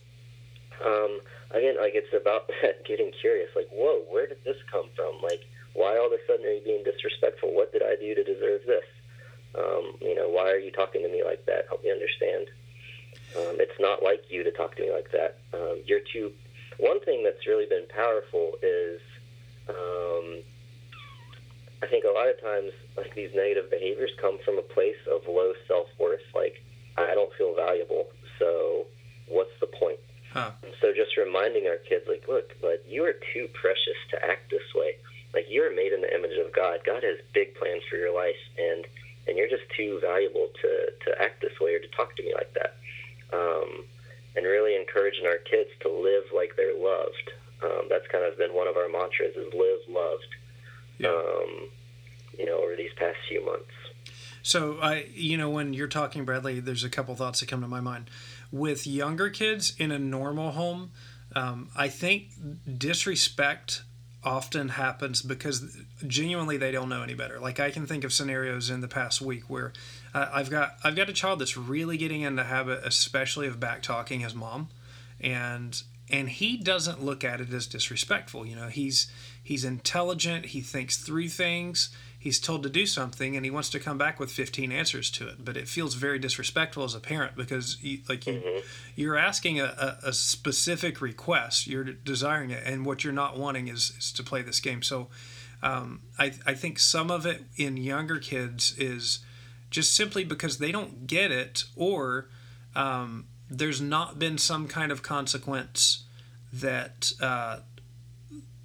um, 0.85 1.21
again, 1.51 1.77
like 1.81 1.95
it's 1.95 2.13
about 2.13 2.51
getting 2.87 3.13
curious. 3.21 3.51
Like, 3.55 3.69
whoa, 3.73 4.03
where 4.11 4.27
did 4.27 4.43
this 4.45 4.57
come 4.71 4.89
from? 4.95 5.23
Like, 5.23 5.45
why 5.75 5.97
all 5.99 6.07
of 6.07 6.13
a 6.13 6.21
sudden 6.27 6.45
are 6.47 6.53
you 6.53 6.65
being 6.65 6.85
disrespectful? 6.85 7.55
What 7.55 7.73
did 7.73 7.83
I 7.83 7.97
do 7.97 8.15
to 8.15 8.25
deserve 8.25 8.63
this? 8.67 8.85
Um, 9.57 9.97
you 10.01 10.15
know, 10.15 10.29
why 10.29 10.51
are 10.51 10.59
you 10.59 10.71
talking 10.71 11.03
to 11.03 11.09
me 11.09 11.23
like 11.25 11.47
that? 11.47 11.67
Help 11.69 11.83
me 11.85 11.91
understand. 11.91 12.49
Um, 13.37 13.57
it's 13.61 13.79
not 13.81 14.03
like 14.03 14.25
you 14.29 14.45
to 14.45 14.51
talk 14.51 14.77
to 14.77 14.83
me 14.83 14.93
like 14.93 15.11
that. 15.13 15.39
Um, 15.53 15.81
you're 15.87 16.05
too. 16.13 16.33
One 16.79 17.01
thing 17.01 17.23
that's 17.25 17.47
really 17.47 17.67
been 17.67 17.87
powerful 17.89 18.53
is, 18.63 19.01
um, 19.69 20.43
I 21.87 21.89
think 21.89 22.05
a 22.05 22.11
lot 22.11 22.27
of 22.27 22.41
times, 22.43 22.73
like 22.97 23.15
these 23.15 23.31
negative 23.33 23.71
behaviors 23.71 24.11
come 24.21 24.39
from 24.45 24.59
a 24.59 24.63
place 24.63 24.99
of 25.07 25.23
low 25.29 25.53
self 25.69 25.87
worth. 25.99 26.27
Like, 26.35 26.61
I 26.99 27.15
don't 27.15 27.33
feel 27.39 27.55
valuable, 27.55 28.09
so 28.41 28.87
what's 29.29 29.55
the 29.61 29.69
point? 29.69 30.01
Huh. 30.33 30.51
So 30.83 30.93
just 30.93 31.17
reminding 31.17 31.69
our 31.69 31.77
kids, 31.77 32.05
like, 32.09 32.27
look, 32.27 32.57
but 32.61 32.83
you 32.89 33.05
are 33.05 33.15
too 33.33 33.47
precious 33.55 33.95
to 34.11 34.17
act 34.19 34.51
this 34.51 34.67
way. 34.75 34.97
Like 35.33 35.47
you 35.49 35.63
are 35.63 35.71
made 35.71 35.93
in 35.93 36.01
the 36.01 36.13
image 36.13 36.37
of 36.45 36.53
God. 36.53 36.81
God 36.85 37.05
has 37.05 37.19
big 37.33 37.55
plans 37.55 37.83
for 37.89 37.97
your 37.97 38.15
life, 38.15 38.41
and 38.59 38.85
and 39.29 39.37
you're 39.37 39.49
just 39.49 39.69
too 39.77 40.01
valuable 40.01 40.49
to 40.63 40.71
to 41.07 41.23
act 41.23 41.41
this 41.41 41.55
way 41.61 41.75
or 41.75 41.79
to 41.79 41.89
talk 41.95 42.17
to 42.17 42.23
me 42.23 42.35
like 42.35 42.53
that. 42.55 42.75
Um, 43.31 43.85
and 44.35 44.45
really 44.45 44.75
encouraging 44.75 45.27
our 45.27 45.39
kids 45.39 45.71
to 45.81 45.89
live 45.89 46.25
like 46.35 46.57
they're 46.57 46.75
loved. 46.75 47.31
Um, 47.63 47.87
that's 47.89 48.07
kind 48.09 48.25
of 48.25 48.39
been 48.39 48.55
one 48.55 48.67
of 48.67 48.77
our 48.77 48.89
mantras: 48.89 49.37
is 49.37 49.55
live 49.55 49.87
loved. 49.89 50.35
Yeah. 50.99 51.09
Um, 51.09 51.69
you 52.39 52.45
know, 52.47 52.59
over 52.63 52.77
these 52.77 52.91
past 52.97 53.17
few 53.29 53.45
months. 53.45 53.71
So 54.43 54.79
I, 54.81 55.09
you 55.15 55.37
know, 55.37 55.51
when 55.51 55.73
you're 55.73 55.89
talking, 55.89 56.25
Bradley, 56.25 56.61
there's 56.61 56.85
a 56.85 56.91
couple 56.91 57.15
thoughts 57.17 57.41
that 57.41 57.49
come 57.49 57.63
to 57.63 57.69
my 57.69 57.81
mind. 57.81 58.11
with 58.53 58.87
younger 58.87 59.29
kids 59.29 59.75
in 59.79 59.91
a 59.91 59.99
normal 59.99 60.53
home, 60.53 60.93
um, 61.35 61.69
I 61.77 61.89
think 61.89 62.29
disrespect 62.79 63.83
often 64.23 64.71
happens 64.71 65.23
because 65.23 65.79
genuinely 66.07 66.57
they 66.57 66.73
don't 66.73 66.89
know 66.89 67.03
any 67.03 67.15
better. 67.15 67.39
Like 67.39 67.61
I 67.61 67.71
can 67.71 67.87
think 67.87 68.05
of 68.05 68.13
scenarios 68.13 68.71
in 68.71 68.81
the 68.81 68.89
past 68.89 69.21
week 69.21 69.49
where 69.49 69.73
uh, 70.15 70.29
I've 70.33 70.51
got 70.51 70.77
I've 70.83 70.97
got 70.97 71.09
a 71.09 71.13
child 71.13 71.39
that's 71.41 71.57
really 71.57 71.97
getting 71.97 72.23
into 72.23 72.45
habit, 72.45 72.81
especially 72.85 73.47
of 73.47 73.61
back 73.61 73.83
talking 73.83 74.21
his 74.21 74.35
mom, 74.35 74.69
and 75.21 75.81
and 76.09 76.29
he 76.29 76.57
doesn't 76.57 77.05
look 77.05 77.25
at 77.25 77.41
it 77.41 77.53
as 77.53 77.67
disrespectful. 77.67 78.47
You 78.47 78.57
know, 78.57 78.69
he's 78.69 79.11
he's 79.43 79.65
intelligent. 79.65 80.47
He 80.47 80.61
thinks 80.61 80.97
through 80.97 81.29
things 81.29 81.91
he's 82.27 82.41
told 82.41 82.65
to 82.65 82.69
do 82.69 82.87
something 82.87 83.37
and 83.37 83.45
he 83.45 83.51
wants 83.53 83.71
to 83.71 83.79
come 83.79 83.97
back 83.97 84.19
with 84.19 84.33
15 84.33 84.73
answers 84.73 85.13
to 85.13 85.29
it 85.29 85.45
but 85.45 85.57
it 85.57 85.69
feels 85.69 85.95
very 85.95 86.19
disrespectful 86.19 86.83
as 86.83 86.93
a 86.93 86.99
parent 86.99 87.37
because 87.37 87.81
you, 87.83 88.01
like 88.09 88.27
you, 88.27 88.33
mm-hmm. 88.33 88.67
you're 88.97 89.17
asking 89.17 89.61
a, 89.61 89.65
a, 90.03 90.09
a, 90.09 90.13
specific 90.13 91.01
request 91.01 91.69
you're 91.69 91.85
desiring 91.85 92.51
it 92.51 92.63
and 92.67 92.85
what 92.85 93.05
you're 93.05 93.13
not 93.13 93.39
wanting 93.39 93.69
is, 93.69 93.93
is 93.97 94.11
to 94.11 94.25
play 94.25 94.43
this 94.43 94.59
game 94.59 94.83
so 94.83 95.07
um, 95.63 96.03
I, 96.19 96.33
I 96.45 96.55
think 96.55 96.81
some 96.81 97.13
of 97.13 97.27
it 97.27 97.45
in 97.57 97.77
younger 97.77 98.19
kids 98.19 98.75
is 98.77 99.21
just 99.71 99.95
simply 99.95 100.25
because 100.25 100.59
they 100.59 100.73
don't 100.73 101.07
get 101.07 101.31
it 101.31 101.63
or 101.77 102.29
um, 102.75 103.27
there's 103.51 103.81
not 103.81 104.19
been 104.19 104.39
some 104.39 104.69
kind 104.69 104.91
of 104.91 105.03
consequence 105.03 106.05
that 106.53 107.13
uh, 107.21 107.59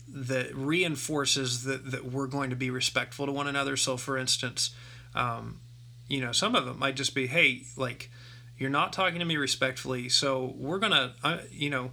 that 0.08 0.56
reinforces 0.56 1.64
that, 1.64 1.92
that 1.92 2.06
we're 2.06 2.28
going 2.28 2.50
to 2.50 2.56
be 2.56 2.70
respectful 2.70 3.26
to 3.26 3.32
one 3.32 3.48
another. 3.48 3.78
So, 3.78 3.98
for 3.98 4.18
instance, 4.18 4.72
um, 5.16 5.60
you 6.08 6.20
know, 6.20 6.32
some 6.32 6.56
of 6.56 6.68
it 6.68 6.78
might 6.78 6.96
just 6.96 7.16
be, 7.16 7.28
hey, 7.28 7.64
like, 7.78 8.10
you're 8.58 8.70
not 8.70 8.94
talking 8.94 9.20
to 9.20 9.26
me 9.26 9.38
respectfully, 9.38 10.10
so 10.10 10.54
we're 10.58 10.78
gonna, 10.78 11.14
uh, 11.24 11.38
you 11.52 11.70
know, 11.70 11.92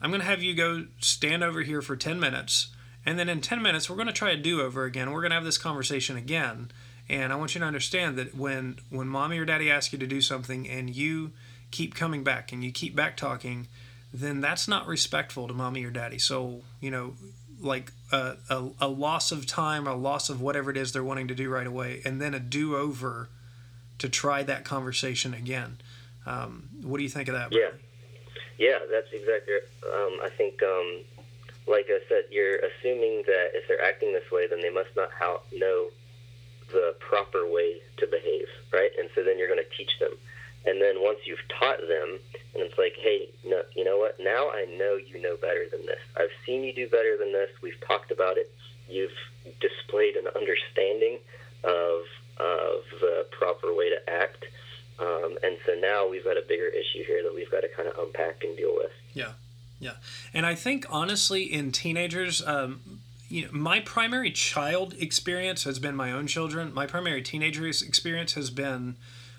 I'm 0.00 0.10
gonna 0.10 0.24
have 0.24 0.42
you 0.42 0.54
go 0.54 0.86
stand 1.00 1.44
over 1.44 1.62
here 1.62 1.82
for 1.82 1.94
10 1.94 2.18
minutes, 2.18 2.68
and 3.04 3.18
then 3.18 3.28
in 3.28 3.40
10 3.40 3.62
minutes, 3.62 3.88
we're 3.88 3.96
gonna 3.96 4.12
try 4.12 4.30
a 4.30 4.36
do 4.36 4.60
over 4.60 4.84
again. 4.84 5.12
We're 5.12 5.22
gonna 5.22 5.34
have 5.34 5.44
this 5.44 5.58
conversation 5.58 6.16
again. 6.16 6.70
And 7.10 7.32
I 7.32 7.36
want 7.36 7.54
you 7.54 7.60
to 7.60 7.66
understand 7.66 8.18
that 8.18 8.34
when 8.34 8.78
when 8.90 9.08
mommy 9.08 9.38
or 9.38 9.46
daddy 9.46 9.70
asks 9.70 9.92
you 9.92 9.98
to 9.98 10.06
do 10.06 10.20
something 10.20 10.68
and 10.68 10.94
you 10.94 11.32
keep 11.70 11.94
coming 11.94 12.24
back 12.24 12.52
and 12.52 12.64
you 12.64 12.72
keep 12.72 12.94
back 12.94 13.16
talking, 13.16 13.68
then 14.12 14.40
that's 14.40 14.68
not 14.68 14.86
respectful 14.86 15.48
to 15.48 15.54
mommy 15.54 15.84
or 15.84 15.90
daddy. 15.90 16.18
So, 16.18 16.62
you 16.80 16.90
know, 16.90 17.14
like 17.60 17.92
a, 18.12 18.36
a, 18.48 18.68
a, 18.80 18.88
loss 18.88 19.32
of 19.32 19.46
time, 19.46 19.86
a 19.86 19.94
loss 19.94 20.30
of 20.30 20.40
whatever 20.40 20.70
it 20.70 20.76
is 20.76 20.92
they're 20.92 21.04
wanting 21.04 21.28
to 21.28 21.34
do 21.34 21.50
right 21.50 21.66
away, 21.66 22.00
and 22.04 22.20
then 22.20 22.34
a 22.34 22.40
do 22.40 22.76
over 22.76 23.28
to 23.98 24.08
try 24.08 24.42
that 24.44 24.64
conversation 24.64 25.34
again. 25.34 25.78
Um, 26.24 26.68
what 26.82 26.98
do 26.98 27.02
you 27.02 27.08
think 27.08 27.28
of 27.28 27.34
that? 27.34 27.52
Yeah, 27.52 27.70
yeah, 28.58 28.78
that's 28.90 29.08
exactly. 29.12 29.54
Um, 29.84 30.18
I 30.22 30.30
think, 30.36 30.62
um, 30.62 31.00
like 31.66 31.86
I 31.88 31.98
said, 32.08 32.24
you're 32.30 32.58
assuming 32.58 33.22
that 33.26 33.50
if 33.54 33.66
they're 33.66 33.82
acting 33.82 34.12
this 34.12 34.30
way, 34.30 34.46
then 34.46 34.60
they 34.60 34.70
must 34.70 34.90
not 34.96 35.10
how, 35.10 35.40
know 35.52 35.88
the 36.70 36.94
proper 36.98 37.46
way 37.50 37.80
to 37.96 38.06
behave, 38.06 38.46
right? 38.72 38.90
And 38.98 39.08
so 39.14 39.22
then 39.22 39.38
you're 39.38 39.48
going 39.48 39.62
to 39.62 39.76
teach 39.76 39.98
them. 39.98 40.12
And 40.68 40.82
then 40.82 40.96
once 41.00 41.20
you've 41.24 41.38
taught 41.48 41.80
them, 41.80 42.18
and 42.54 42.62
it's 42.62 42.76
like, 42.76 42.92
hey, 43.00 43.30
no, 43.42 43.62
you 43.74 43.84
know 43.84 43.96
what? 43.96 44.20
Now 44.20 44.50
I 44.50 44.66
know 44.76 44.96
you 44.96 45.20
know 45.20 45.34
better 45.36 45.66
than 45.70 45.86
this. 45.86 46.00
I've 46.14 46.28
seen 46.44 46.62
you 46.62 46.74
do 46.74 46.86
better 46.88 47.16
than 47.16 47.32
this. 47.32 47.48
We've 47.62 47.80
talked 47.80 48.10
about 48.10 48.36
it. 48.36 48.52
You've 48.86 49.16
displayed 49.60 50.16
an 50.16 50.26
understanding 50.36 51.18
of 51.64 52.02
of 52.36 52.84
the 53.00 53.26
proper 53.30 53.74
way 53.74 53.88
to 53.88 54.10
act. 54.10 54.44
Um, 55.00 55.38
and 55.42 55.56
so 55.64 55.74
now 55.80 56.06
we've 56.06 56.22
got 56.24 56.36
a 56.36 56.44
bigger 56.46 56.66
issue 56.68 57.02
here 57.04 57.22
that 57.22 57.34
we've 57.34 57.50
got 57.50 57.60
to 57.60 57.68
kind 57.68 57.88
of 57.88 57.98
unpack 57.98 58.44
and 58.44 58.56
deal 58.56 58.74
with. 58.76 58.92
Yeah, 59.14 59.32
yeah. 59.80 59.94
And 60.34 60.44
I 60.44 60.54
think 60.54 60.86
honestly, 60.90 61.44
in 61.44 61.72
teenagers, 61.72 62.46
um, 62.46 63.00
you 63.28 63.44
know, 63.44 63.48
my 63.52 63.80
primary 63.80 64.30
child 64.30 64.94
experience 64.98 65.64
has 65.64 65.78
been 65.78 65.96
my 65.96 66.12
own 66.12 66.26
children. 66.26 66.74
My 66.74 66.86
primary 66.86 67.22
teenager 67.22 67.66
experience 67.66 68.34
has 68.34 68.50
been 68.50 68.96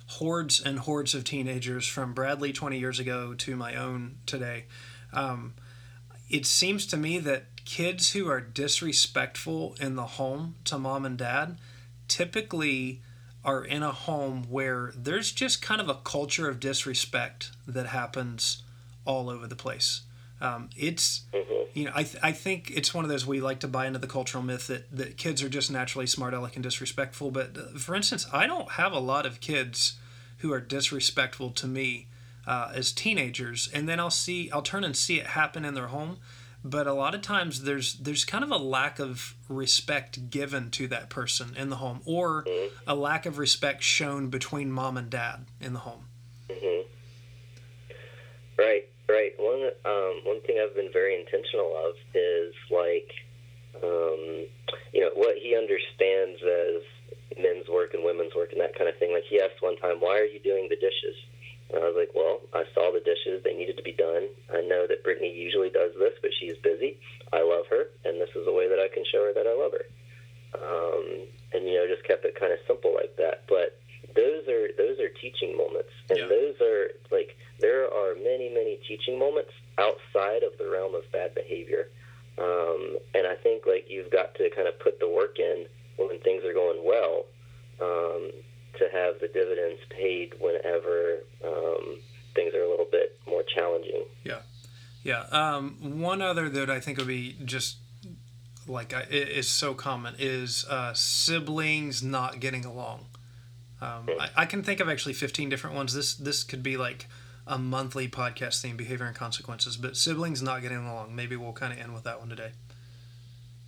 hordes 0.10 0.60
and 0.60 0.80
hordes 0.80 1.14
of 1.14 1.24
teenagers 1.24 1.86
from 1.88 2.14
Bradley 2.14 2.52
20 2.52 2.80
years 2.80 3.00
ago 3.00 3.34
to 3.36 3.56
my 3.56 3.76
own 3.76 4.18
today. 4.26 4.66
Um, 5.14 5.54
it 6.30 6.46
seems 6.46 6.86
to 6.88 6.98
me 6.98 7.20
that 7.20 7.64
kids 7.64 8.12
who 8.12 8.28
are 8.28 8.42
disrespectful 8.42 9.76
in 9.80 9.96
the 9.96 10.06
home 10.06 10.56
to 10.66 10.80
mom 10.80 11.06
and 11.06 11.18
dad 11.18 11.58
typically 12.08 13.02
are 13.46 13.64
in 13.64 13.84
a 13.84 13.92
home 13.92 14.48
where 14.50 14.92
there's 14.96 15.32
just 15.32 15.62
kind 15.62 15.80
of 15.80 15.90
a 15.90 15.96
culture 15.96 16.50
of 16.50 16.60
disrespect 16.60 17.52
that 17.68 17.88
happens 17.88 18.64
all 19.06 19.30
over 19.30 19.48
the 19.48 19.56
place. 19.56 20.02
Um, 20.42 20.70
it's 20.78 21.24
mm-hmm. 21.34 21.78
you 21.78 21.86
know 21.86 21.92
I, 21.94 22.04
th- 22.04 22.24
I 22.24 22.32
think 22.32 22.72
it's 22.72 22.94
one 22.94 23.04
of 23.04 23.10
those 23.10 23.26
we 23.26 23.42
like 23.42 23.60
to 23.60 23.68
buy 23.68 23.88
into 23.88 24.00
the 24.00 24.08
cultural 24.08 24.44
myth 24.44 24.68
that, 24.68 24.90
that 24.96 25.18
kids 25.18 25.44
are 25.44 25.50
just 25.50 25.70
naturally 25.70 26.08
smart 26.08 26.34
aleck 26.34 26.56
and 26.56 26.64
disrespectful 26.64 27.30
but 27.30 27.58
uh, 27.58 27.78
for 27.78 27.94
instance 27.94 28.26
i 28.32 28.48
don't 28.48 28.72
have 28.72 28.94
a 28.94 29.00
lot 29.00 29.26
of 29.26 29.42
kids 29.42 29.98
who 30.38 30.54
are 30.54 30.62
disrespectful 30.62 31.50
to 31.52 31.68
me 31.68 32.08
uh, 32.48 32.72
as 32.74 32.94
teenagers 32.94 33.70
and 33.74 33.90
then 33.90 34.00
i'll 34.00 34.10
see 34.10 34.50
i'll 34.52 34.62
turn 34.62 34.86
and 34.86 34.96
see 34.96 35.20
it 35.20 35.28
happen 35.28 35.66
in 35.66 35.74
their 35.74 35.88
home 35.88 36.20
but 36.64 36.88
a 36.88 36.94
lot 36.94 37.16
of 37.16 37.22
times 37.22 37.64
there's 37.64 37.96
there's 37.96 38.24
kind 38.24 38.44
of 38.44 38.52
a 38.52 38.58
lack 38.58 39.00
of 39.00 39.36
respect 39.48 40.30
given 40.30 40.70
to 40.72 40.88
that 40.88 41.10
person 41.10 41.54
in 41.58 41.70
the 41.70 41.78
home 41.78 42.02
or 42.06 42.44
mm-hmm. 42.44 42.76
a 42.88 42.96
lack 42.96 43.26
of 43.26 43.38
respect 43.38 43.84
shown 43.84 44.30
between 44.30 44.72
mom 44.72 44.96
and 44.96 45.10
dad 45.10 45.46
in 45.60 45.74
the 45.74 45.80
home 45.80 46.06
mm-hmm. 46.50 46.88
right 48.58 48.88
Right. 49.10 49.34
One 49.42 49.74
um, 49.90 50.22
one 50.24 50.40
thing 50.46 50.62
I've 50.62 50.76
been 50.78 50.94
very 50.94 51.18
intentional 51.18 51.74
of 51.74 51.98
is 52.14 52.54
like, 52.70 53.10
um, 53.82 54.46
you 54.94 55.02
know, 55.02 55.10
what 55.18 55.34
he 55.42 55.58
understands 55.58 56.38
as 56.46 56.86
men's 57.42 57.68
work 57.68 57.96
and 57.98 58.06
women's 58.06 58.36
work 58.36 58.54
and 58.54 58.62
that 58.62 58.78
kind 58.78 58.86
of 58.86 58.96
thing. 59.02 59.12
Like 59.12 59.26
he 59.26 59.42
asked 59.42 59.66
one 59.66 59.78
time, 59.78 59.98
"Why 59.98 60.20
are 60.20 60.30
you 60.30 60.38
doing 60.40 60.70
the 60.70 60.78
dishes?" 60.78 61.18
And 61.74 61.82
I 61.82 61.90
was 61.90 61.98
like, 61.98 62.14
"Well, 62.14 62.46
I 62.54 62.70
saw 62.78 62.94
the 62.94 63.02
dishes; 63.02 63.42
they 63.42 63.58
needed 63.58 63.78
to 63.78 63.84
be 63.84 63.98
done. 63.98 64.30
I 64.54 64.62
know 64.62 64.86
that 64.86 65.04
Brittany 65.04 65.34
usually 65.34 65.74
does 65.74 65.98
this, 65.98 66.14
but 66.22 66.30
she's 66.40 66.58
busy. 66.62 67.02
I 67.34 67.42
love 67.42 67.66
her, 67.74 67.90
and 68.06 68.22
this 68.22 68.30
is 68.38 68.46
a 68.46 68.54
way 68.54 68.70
that 68.70 68.78
I 68.78 68.94
can 68.94 69.04
show 69.10 69.26
her 69.26 69.34
that 69.34 69.50
I 69.50 69.58
love 69.58 69.74
her." 69.74 69.90
Um, 70.54 71.26
and 71.54 71.66
you 71.66 71.82
know, 71.82 71.90
just 71.90 72.06
kept 72.06 72.26
it 72.26 72.38
kind 72.40 72.54
of 72.54 72.60
simple 72.68 72.94
like 72.94 73.18
that. 73.18 73.50
But 73.50 73.74
those 74.14 74.46
are 74.48 74.70
those 74.78 75.00
are 75.00 75.10
teaching 75.18 75.58
moments, 75.58 75.94
and 76.10 76.20
yeah. 76.20 76.28
those 76.30 76.62
are 76.62 76.94
like 77.10 77.38
there 77.60 77.86
are 77.86 78.16
many, 78.16 78.50
many 78.50 78.80
teaching 78.88 79.20
moments 79.20 79.52
outside 79.78 80.44
of 80.44 80.58
the 80.58 80.70
realm 80.70 80.96
of 80.96 81.04
bad 81.12 81.36
behavior. 81.36 81.88
Um, 82.38 82.98
and 83.14 83.28
I 83.28 83.36
think 83.36 83.66
like 83.68 83.86
you've 83.90 84.12
got 84.12 84.36
to 84.36 84.50
kind 84.56 84.68
of 84.68 84.80
put 84.80 85.00
the 85.00 85.10
work 85.10 85.40
in 85.40 85.66
when 85.98 86.20
things 86.20 86.44
are 86.46 86.54
going 86.54 86.84
well 86.86 87.26
um, 87.82 88.32
to 88.78 88.88
have 88.92 89.20
the 89.20 89.28
dividends 89.28 89.82
paid 89.90 90.34
whenever 90.40 91.20
um, 91.46 92.00
things 92.36 92.54
are 92.54 92.64
a 92.64 92.70
little 92.70 92.88
bit 92.90 93.20
more 93.28 93.44
challenging. 93.44 94.06
Yeah, 94.24 94.40
yeah. 95.04 95.26
Um, 95.32 96.00
one 96.00 96.22
other 96.22 96.48
that 96.50 96.70
I 96.70 96.80
think 96.80 96.98
would 96.98 97.08
be 97.08 97.38
just 97.44 97.78
like 98.68 98.94
is 99.10 99.48
so 99.48 99.74
common 99.74 100.16
is 100.18 100.66
uh, 100.70 100.94
siblings 100.94 102.02
not 102.04 102.40
getting 102.40 102.64
along. 102.64 103.08
Um, 103.82 104.08
hmm. 104.08 104.22
I, 104.22 104.44
I, 104.44 104.46
can 104.46 104.62
think 104.64 104.80
of 104.80 104.90
actually 104.90 105.14
15 105.14 105.50
different 105.50 105.76
ones. 105.76 105.94
This 105.94 106.14
this 106.16 106.44
could 106.44 106.62
be 106.62 106.78
like 106.78 107.08
a 107.48 107.58
monthly 107.58 108.08
podcast 108.08 108.62
theme, 108.62 108.78
behavior 108.78 109.06
and 109.06 109.16
consequences. 109.16 109.78
But 109.78 109.98
siblings 109.98 110.42
not 110.42 110.62
getting 110.62 110.78
along. 110.78 111.16
Maybe 111.16 111.36
we'll 111.36 111.54
kind 111.54 111.74
of 111.74 111.80
end 111.80 111.94
with 111.94 112.04
that 112.04 112.20
one 112.20 112.30
today. 112.30 112.52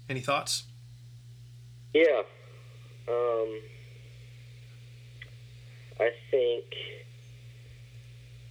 Any 0.10 0.20
thoughts? 0.20 0.64
Yeah. 1.94 2.24
Um, 3.08 3.62
I 6.00 6.12
think 6.30 6.66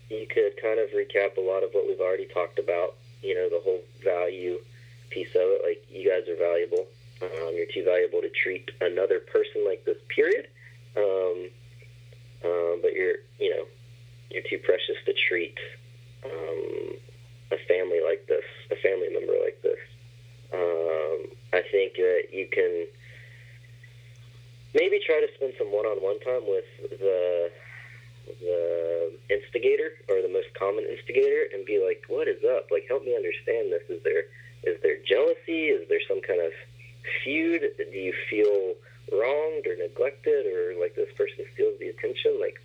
you 0.09 0.27
could 0.27 0.61
kind 0.61 0.79
of 0.81 0.89
recap 0.91 1.37
a 1.37 1.41
lot 1.41 1.63
of 1.63 1.71
what 1.73 1.87
we've 1.87 2.01
already 2.01 2.27
talked 2.27 2.59
about. 2.59 2.95
You 3.23 3.35
know, 3.35 3.49
the 3.49 3.61
whole 3.63 3.81
value 4.03 4.59
piece 5.11 5.31
of 5.31 5.43
it. 5.43 5.63
Like, 5.67 5.85
you 5.91 6.09
guys 6.09 6.29
are 6.29 6.37
valuable. 6.37 6.87
Um, 7.23 7.55
you're 7.55 7.67
too 7.73 7.85
valuable 7.85 8.21
to 8.23 8.31
treat 8.31 8.71
another 8.81 9.21
person 9.21 9.65
like 9.67 9.85
this, 9.85 9.99
period. 10.09 10.49
Um, 10.97 11.51
um, 12.45 12.79
but 12.83 12.95
you're, 12.95 13.17
you 13.39 13.51
know, 13.51 13.65
you're 14.31 14.43
too 14.49 14.59
precious 14.59 14.97
to 15.07 15.13
treat 15.29 15.59
um, 16.25 16.95
a 17.53 17.59
family 17.67 18.01
like 18.05 18.27
this, 18.27 18.45
a 18.71 18.77
family 18.77 19.09
member 19.13 19.35
like 19.43 19.61
this. 19.63 19.79
Um, 20.53 21.27
I 21.53 21.63
think 21.71 21.95
that 21.95 22.31
you 22.33 22.47
can 22.51 22.87
maybe 24.75 25.01
try 25.05 25.21
to 25.21 25.29
spend 25.35 25.55
some 25.59 25.69
one-on-one 25.69 26.21
time 26.21 26.47
with 26.47 26.65
the 26.99 27.51
the 28.39 29.11
instigator 29.29 29.91
or 30.09 30.23
the 30.23 30.29
most 30.31 30.55
common 30.55 30.85
instigator 30.85 31.51
and 31.53 31.67
be 31.67 31.83
like, 31.83 32.05
"What 32.07 32.29
is 32.29 32.39
up? 32.45 32.71
Like, 32.71 32.87
help 32.87 33.05
me 33.05 33.17
understand 33.17 33.73
this. 33.73 33.83
Is 33.89 34.03
there 34.05 34.25
is 34.63 34.81
there 34.83 34.99
jealousy? 35.07 35.75
Is 35.75 35.89
there 35.89 36.01
some 36.07 36.21
kind 36.21 36.41
of 36.41 36.53
feud? 37.25 37.63
Do 37.77 37.99
you 37.99 38.15
feel 38.29 38.75
wronged 39.11 39.67
or 39.67 39.77
neglected, 39.77 40.47
or 40.47 40.79
like 40.79 40.95
this 40.95 41.11
person 41.17 41.45
steals 41.55 41.79
the 41.81 41.89
attention? 41.89 42.39
Like, 42.39 42.61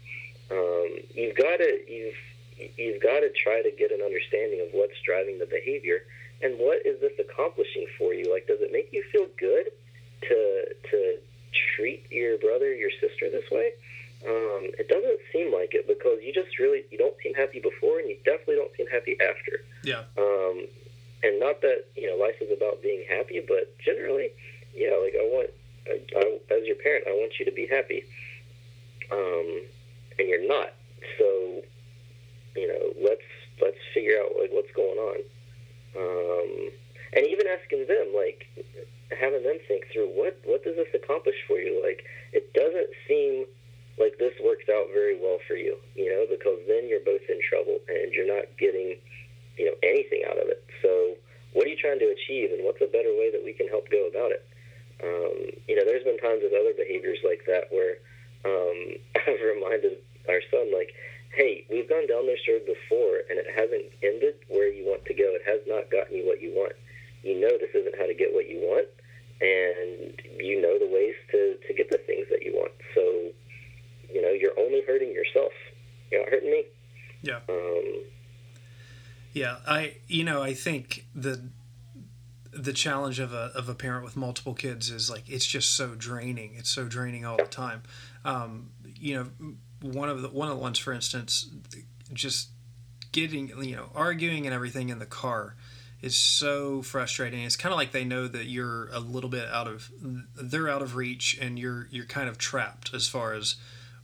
um, 0.52 0.98
you've 1.14 1.36
got 1.36 1.58
to 1.58 1.80
you've 1.88 2.70
you've 2.78 3.02
got 3.02 3.20
to 3.20 3.32
try 3.44 3.62
to 3.62 3.72
get 3.72 3.92
an 3.92 4.02
understanding 4.02 4.62
of 4.62 4.68
what's 4.72 4.96
driving 5.06 5.40
the 5.40 5.46
behavior 5.46 6.04
and 6.42 6.58
what 6.60 6.86
is 6.86 7.00
this 7.02 7.14
accomplishing 7.20 7.88
for 7.98 8.14
you. 8.14 8.32
Like, 8.32 8.48
does 8.48 8.60
it 8.62 8.72
make 8.72 8.90
you 8.92 9.04
feel 9.12 9.28
good 9.40 9.72
to 10.30 10.76
to 10.92 11.18
treat 11.76 12.06
your 12.12 12.38
brother, 12.38 12.74
your 12.74 12.92
sister 13.02 13.30
this 13.30 13.50
way? 13.52 13.74
Um, 14.26 14.72
it 14.80 14.88
doesn't 14.88 15.20
seem 15.32 15.54
like 15.54 15.74
it 15.74 15.88
because 15.88 16.20
you 16.24 16.34
just 16.34 16.58
really 16.60 16.84
you 16.92 16.98
don't 16.98 17.16
seem 17.22 17.34
happy 17.34 17.60
before, 17.60 18.00
and 18.00 18.10
you 18.10 18.18
definitely 18.26 18.56
don't 18.56 18.76
seem 18.76 18.88
happy 18.88 19.18
after. 19.22 19.64
Yeah. 19.84 20.04
Um, 20.18 20.68
and 21.24 21.40
not 21.40 21.62
that 21.62 21.86
you 21.96 22.08
know 22.08 22.18
life 22.18 22.36
is 22.42 22.52
about 22.52 22.82
being 22.82 23.06
happy, 23.10 23.44
but 23.46 23.78
generally, 23.80 24.30
yeah, 24.76 24.98
like 25.02 25.16
I 25.16 25.26
want, 25.30 25.50
I, 25.88 26.02
I, 26.18 26.56
as 26.58 26.66
your 26.66 26.76
parent, 26.78 27.06
I 27.08 27.12
want 27.12 27.40
you 27.40 27.46
to 27.46 27.52
be 27.52 27.68
happy, 27.68 28.04
um, 29.12 29.62
and 30.20 30.28
you're 30.28 30.48
not. 30.48 30.74
So, 31.18 31.62
you 32.56 32.68
know, 32.68 32.94
let's 33.02 33.26
let's 33.62 33.78
figure 33.94 34.20
out 34.20 34.36
like 34.40 34.52
what's 34.52 34.72
going 34.76 34.98
on, 34.98 35.20
um, 35.98 36.72
and 37.14 37.28
even 37.28 37.48
asking 37.48 37.88
them, 37.88 38.12
like 38.16 38.48
having 39.14 39.44
them 39.44 39.58
think 39.68 39.86
through 39.92 40.10
what 40.10 40.40
what 40.46 40.64
does 40.64 40.76
this 40.76 40.92
accomplish 40.94 41.36
for 41.48 41.60
you? 41.60 41.82
Like, 41.84 42.04
it 42.34 42.54
doesn't 42.54 42.90
seem 43.08 43.46
like 44.00 44.18
this 44.20 44.36
works 44.44 44.68
out 44.68 44.92
very 44.92 45.16
well 45.16 45.40
for 45.48 45.56
you, 45.56 45.78
you 45.96 46.12
know, 46.12 46.28
because 46.28 46.60
then 46.68 46.88
you're 46.88 47.04
both 47.06 47.24
in 47.30 47.40
trouble 47.48 47.80
and 47.88 48.12
you're 48.12 48.28
not 48.28 48.46
getting 48.60 49.00
you 49.58 49.66
know 49.66 49.76
anything 49.84 50.24
out 50.28 50.38
of 50.40 50.48
it. 50.48 50.64
So, 50.82 51.16
what 51.54 51.66
are 51.66 51.72
you 51.72 51.80
trying 51.80 52.00
to 52.00 52.12
achieve, 52.12 52.52
and 52.52 52.64
what's 52.64 52.82
a 52.82 52.92
better 52.92 53.12
way 53.16 53.32
that 53.32 53.44
we 53.44 53.54
can 53.54 53.68
help 53.68 53.88
go 53.90 54.08
about 54.08 54.32
it? 54.32 54.44
Um, 55.04 55.52
you 55.68 55.76
know, 55.76 55.84
there's 55.84 56.04
been 56.04 56.18
times 56.20 56.40
with 56.44 56.56
other 56.56 56.72
behaviors 56.76 57.20
like 57.24 57.44
that 57.48 57.68
where 57.72 58.00
um, 58.46 58.78
I've 59.16 59.42
reminded 59.42 59.98
our 60.30 60.42
son, 60.52 60.72
like, 60.74 60.94
hey, 61.36 61.66
we've 61.70 61.90
gone 61.90 62.08
down 62.08 62.26
this 62.26 62.40
road 62.48 62.66
before, 62.66 63.22
and 63.30 63.38
it 63.38 63.48
hasn't 63.56 63.92
ended 64.04 64.36
where 64.50 64.72
you 64.72 64.86
want 64.86 65.06
to 65.06 65.14
go. 65.14 65.36
It 65.36 65.44
has 65.46 65.62
not 65.68 65.92
gotten 65.92 66.16
you 66.16 66.26
what 66.26 66.42
you 66.42 66.54
want. 66.54 66.74
You 67.24 67.40
know 67.40 67.58
this 67.58 67.74
isn't 67.74 67.96
how 67.98 68.06
to 68.06 68.14
get 68.14 68.34
what 68.34 68.48
you 68.48 68.60
want, 68.62 68.88
and 69.42 70.22
you 70.40 70.62
know 70.62 70.78
the 70.80 70.88
ways 70.88 71.16
to, 71.32 71.58
to 71.68 71.74
get 71.74 71.90
the 71.90 71.98
things 71.98 72.28
that 72.30 72.44
you 72.44 72.54
want. 72.54 72.72
So, 72.94 73.02
you 74.14 74.22
know, 74.22 74.30
you're 74.30 74.58
only 74.58 74.82
hurting 74.86 75.12
yourself. 75.12 75.52
You're 76.12 76.22
not 76.22 76.30
hurting 76.30 76.52
me. 76.52 76.64
Yeah. 77.24 77.40
Um, 77.50 78.04
Yeah, 79.34 79.58
I 79.68 79.96
you 80.08 80.24
know 80.24 80.42
I 80.42 80.54
think 80.54 81.06
the 81.16 81.42
the 82.54 82.72
challenge 82.72 83.20
of 83.20 83.34
a 83.34 83.52
of 83.56 83.68
a 83.68 83.76
parent 83.76 84.06
with 84.06 84.16
multiple 84.16 84.54
kids 84.54 84.90
is 84.90 85.10
like 85.10 85.28
it's 85.28 85.46
just 85.46 85.74
so 85.74 85.96
draining. 85.96 86.54
It's 86.56 86.70
so 86.70 86.86
draining 86.86 87.26
all 87.26 87.38
the 87.38 87.44
time. 87.44 87.84
Um, 88.26 88.72
you 89.00 89.16
know, 89.16 89.50
one 89.82 90.10
of 90.10 90.22
the 90.22 90.28
one 90.30 90.50
of 90.50 90.56
the 90.56 90.62
ones, 90.62 90.78
for 90.78 90.92
instance, 90.92 91.50
just 92.12 92.50
getting 93.12 93.48
you 93.64 93.78
know 93.78 93.90
arguing 93.96 94.46
and 94.46 94.54
everything 94.54 94.90
in 94.90 95.00
the 95.00 95.06
car 95.06 95.56
is 96.02 96.16
so 96.16 96.82
frustrating. 96.82 97.42
It's 97.44 97.56
kind 97.56 97.72
of 97.72 97.78
like 97.78 97.92
they 97.92 98.04
know 98.04 98.28
that 98.28 98.46
you're 98.46 98.90
a 98.92 99.00
little 99.00 99.30
bit 99.30 99.48
out 99.50 99.68
of 99.68 99.90
they're 100.36 100.70
out 100.70 100.82
of 100.82 100.96
reach 100.96 101.38
and 101.42 101.58
you're 101.58 101.88
you're 101.92 102.06
kind 102.06 102.28
of 102.28 102.38
trapped 102.38 102.94
as 102.94 103.08
far 103.08 103.34
as 103.34 103.56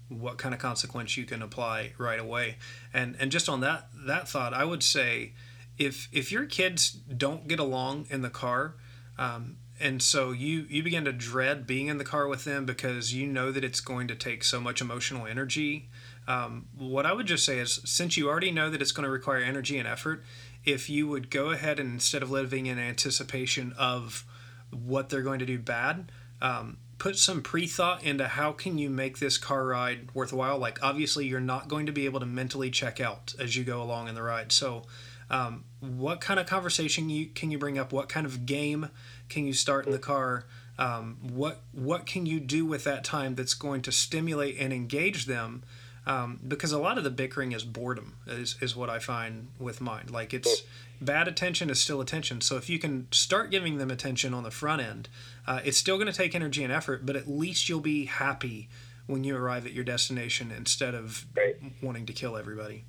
what 0.08 0.38
kind 0.38 0.54
of 0.54 0.60
consequence 0.60 1.16
you 1.16 1.26
can 1.26 1.42
apply 1.42 1.94
right 1.98 2.20
away. 2.20 2.58
And 2.94 3.16
and 3.20 3.32
just 3.32 3.50
on 3.50 3.62
that 3.62 3.90
that 4.06 4.30
thought, 4.30 4.54
I 4.54 4.66
would 4.66 4.84
say 4.84 5.34
if 5.78 6.08
if 6.12 6.32
your 6.32 6.46
kids 6.46 6.92
don't 6.92 7.48
get 7.48 7.60
along 7.60 8.08
in 8.10 8.22
the 8.22 8.30
car, 8.30 8.76
um, 9.18 9.58
and 9.82 10.02
so 10.02 10.32
you 10.32 10.66
you 10.70 10.84
begin 10.84 11.06
to 11.06 11.12
dread 11.12 11.66
being 11.66 11.88
in 11.88 11.98
the 11.98 12.04
car 12.04 12.28
with 12.28 12.44
them 12.44 12.66
because 12.66 13.14
you 13.14 13.28
know 13.28 13.52
that 13.52 13.64
it's 13.64 13.82
going 13.82 14.08
to 14.08 14.16
take 14.16 14.44
so 14.44 14.62
much 14.62 14.82
emotional 14.82 15.26
energy. 15.26 15.90
Um, 16.28 16.68
what 16.78 17.06
I 17.06 17.14
would 17.14 17.26
just 17.26 17.46
say 17.46 17.60
is, 17.60 17.82
since 17.84 18.16
you 18.16 18.30
already 18.30 18.52
know 18.52 18.70
that 18.70 18.82
it's 18.82 18.92
going 18.92 19.06
to 19.06 19.10
require 19.10 19.40
energy 19.40 19.78
and 19.78 19.88
effort, 19.88 20.24
if 20.64 20.90
you 20.90 21.08
would 21.08 21.30
go 21.30 21.50
ahead 21.50 21.80
and 21.80 21.94
instead 21.94 22.22
of 22.22 22.30
living 22.30 22.68
in 22.68 22.78
anticipation 22.78 23.74
of 23.78 24.24
what 24.70 25.10
they're 25.10 25.24
going 25.24 25.40
to 25.40 25.46
do 25.46 25.58
bad, 25.58 26.12
um, 26.42 26.78
put 27.02 27.18
some 27.18 27.42
pre-thought 27.42 28.04
into 28.04 28.28
how 28.28 28.52
can 28.52 28.78
you 28.78 28.88
make 28.88 29.18
this 29.18 29.40
car 29.40 29.66
ride 29.66 30.14
worthwhile 30.14 30.60
like 30.60 30.78
obviously 30.84 31.26
you're 31.26 31.40
not 31.40 31.68
going 31.68 31.88
to 31.88 31.92
be 31.92 32.06
able 32.06 32.20
to 32.20 32.28
mentally 32.28 32.70
check 32.70 33.02
out 33.02 33.34
as 33.40 33.56
you 33.56 33.64
go 33.64 33.82
along 33.82 34.08
in 34.08 34.14
the 34.14 34.22
ride 34.22 34.52
so 34.52 34.84
um, 35.32 35.64
what 35.80 36.22
kind 36.22 36.40
of 36.40 36.46
conversation 36.46 37.10
you 37.10 37.26
can 37.28 37.50
you 37.50 37.58
bring 37.58 37.80
up? 37.80 37.92
What 37.92 38.08
kind 38.10 38.28
of 38.28 38.46
game 38.46 38.90
can 39.30 39.46
you 39.46 39.54
start 39.54 39.88
in 39.88 39.92
the 39.92 39.98
car? 40.00 40.46
Um, 40.78 41.18
what 41.22 41.62
what 41.72 42.06
can 42.06 42.26
you 42.28 42.40
do 42.40 42.66
with 42.66 42.84
that 42.84 43.04
time 43.04 43.34
that's 43.36 43.56
going 43.56 43.82
to 43.84 43.92
stimulate 43.92 44.58
and 44.60 44.72
engage 44.72 45.26
them? 45.26 45.64
Um, 46.06 46.40
because 46.48 46.72
a 46.72 46.80
lot 46.80 46.98
of 46.98 47.04
the 47.04 47.12
bickering 47.12 47.52
is 47.52 47.64
boredom 47.64 48.16
is, 48.26 48.56
is 48.60 48.76
what 48.76 48.90
i 48.90 48.98
find 48.98 49.50
with 49.60 49.80
mine. 49.82 50.08
Like 50.10 50.34
it's 50.34 50.64
bad 51.00 51.28
attention 51.28 51.70
is 51.70 51.80
still 51.80 52.02
attention. 52.02 52.42
So 52.42 52.58
if 52.58 52.70
you 52.72 52.80
can 52.80 53.08
start 53.12 53.52
giving 53.52 53.78
them 53.78 53.92
attention 53.92 54.34
on 54.34 54.42
the 54.44 54.50
front 54.52 54.82
end 54.82 55.10
uh, 55.48 55.60
it's 55.64 55.78
still 55.78 55.98
going 55.98 56.08
to 56.08 56.14
take 56.14 56.34
energy 56.36 56.64
and 56.64 56.74
effort 56.74 57.06
but 57.06 57.16
at 57.16 57.28
least 57.28 57.70
you'll 57.70 57.80
be 57.82 58.06
happy 58.06 58.68
when 59.06 59.24
you 59.24 59.36
arrive 59.36 59.66
at 59.68 59.74
your 59.74 59.84
destination 59.84 60.52
instead 60.56 60.96
of 60.96 61.26
Right. 61.36 61.56
wanting 61.84 62.06
to 62.08 62.14
kill 62.14 62.36
everybody 62.36 62.84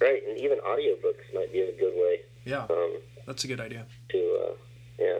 right, 0.00 0.22
and 0.26 0.38
even 0.38 0.58
audiobooks 0.58 1.34
might 1.34 1.52
be 1.52 1.60
a 1.60 1.72
good 1.78 1.94
way 1.94 2.20
yeah 2.44 2.64
um, 2.70 2.96
that's 3.26 3.44
a 3.44 3.48
good 3.48 3.60
idea 3.60 3.86
to, 4.08 4.18
uh, 4.18 4.52
yeah. 4.98 5.18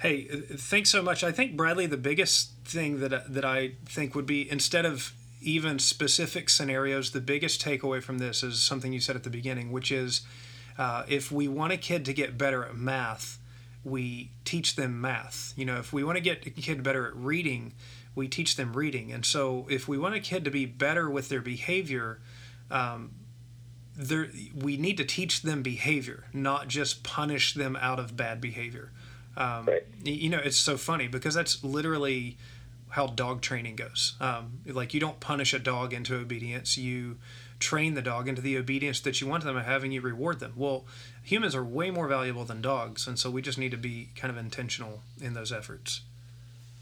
Hey, 0.00 0.26
uh, 0.32 0.56
thanks 0.56 0.88
so 0.88 1.02
much. 1.02 1.22
I 1.22 1.30
think 1.30 1.58
Bradley, 1.58 1.84
the 1.84 1.98
biggest 1.98 2.52
thing 2.64 3.00
that 3.00 3.34
that 3.34 3.44
I 3.44 3.72
think 3.84 4.14
would 4.14 4.24
be 4.24 4.50
instead 4.50 4.86
of 4.86 5.12
even 5.42 5.78
specific 5.78 6.48
scenarios, 6.48 7.10
the 7.10 7.20
biggest 7.20 7.62
takeaway 7.62 8.02
from 8.02 8.16
this 8.16 8.42
is 8.42 8.60
something 8.60 8.94
you 8.94 9.00
said 9.00 9.14
at 9.14 9.24
the 9.24 9.30
beginning, 9.30 9.72
which 9.72 9.92
is 9.92 10.22
uh, 10.78 11.04
if 11.06 11.30
we 11.30 11.48
want 11.48 11.74
a 11.74 11.76
kid 11.76 12.06
to 12.06 12.14
get 12.14 12.38
better 12.38 12.64
at 12.64 12.74
math, 12.74 13.38
we 13.84 14.30
teach 14.46 14.74
them 14.74 14.98
math. 15.02 15.52
You 15.54 15.66
know, 15.66 15.76
if 15.76 15.92
we 15.92 16.02
want 16.02 16.16
to 16.16 16.22
get 16.22 16.46
a 16.46 16.50
kid 16.50 16.82
better 16.82 17.06
at 17.06 17.14
reading, 17.14 17.74
we 18.14 18.26
teach 18.26 18.56
them 18.56 18.72
reading. 18.72 19.12
And 19.12 19.26
so, 19.26 19.66
if 19.68 19.86
we 19.86 19.98
want 19.98 20.14
a 20.14 20.20
kid 20.20 20.46
to 20.46 20.50
be 20.50 20.64
better 20.64 21.10
with 21.10 21.28
their 21.28 21.42
behavior, 21.42 22.20
um, 22.70 23.10
there 23.96 24.28
we 24.54 24.76
need 24.76 24.96
to 24.96 25.04
teach 25.04 25.42
them 25.42 25.62
behavior, 25.62 26.24
not 26.32 26.68
just 26.68 27.02
punish 27.02 27.54
them 27.54 27.76
out 27.76 27.98
of 27.98 28.16
bad 28.16 28.40
behavior. 28.40 28.90
Um, 29.36 29.66
Right. 29.66 29.86
You 30.02 30.28
know, 30.30 30.40
it's 30.42 30.56
so 30.56 30.76
funny 30.76 31.08
because 31.08 31.34
that's 31.34 31.62
literally 31.62 32.36
how 32.90 33.06
dog 33.06 33.40
training 33.40 33.76
goes. 33.76 34.14
Um, 34.20 34.60
like 34.66 34.92
you 34.94 35.00
don't 35.00 35.20
punish 35.20 35.54
a 35.54 35.58
dog 35.58 35.92
into 35.92 36.16
obedience; 36.16 36.76
you 36.76 37.18
train 37.58 37.94
the 37.94 38.02
dog 38.02 38.26
into 38.26 38.42
the 38.42 38.56
obedience 38.56 39.00
that 39.00 39.20
you 39.20 39.26
want 39.26 39.44
them 39.44 39.54
to 39.54 39.62
have, 39.62 39.84
and 39.84 39.92
you 39.94 40.00
reward 40.00 40.40
them. 40.40 40.52
Well, 40.56 40.84
humans 41.22 41.54
are 41.54 41.62
way 41.64 41.90
more 41.90 42.08
valuable 42.08 42.44
than 42.44 42.62
dogs, 42.62 43.06
and 43.06 43.18
so 43.18 43.30
we 43.30 43.42
just 43.42 43.58
need 43.58 43.70
to 43.70 43.76
be 43.76 44.08
kind 44.16 44.30
of 44.30 44.36
intentional 44.38 45.02
in 45.20 45.34
those 45.34 45.52
efforts. 45.52 46.00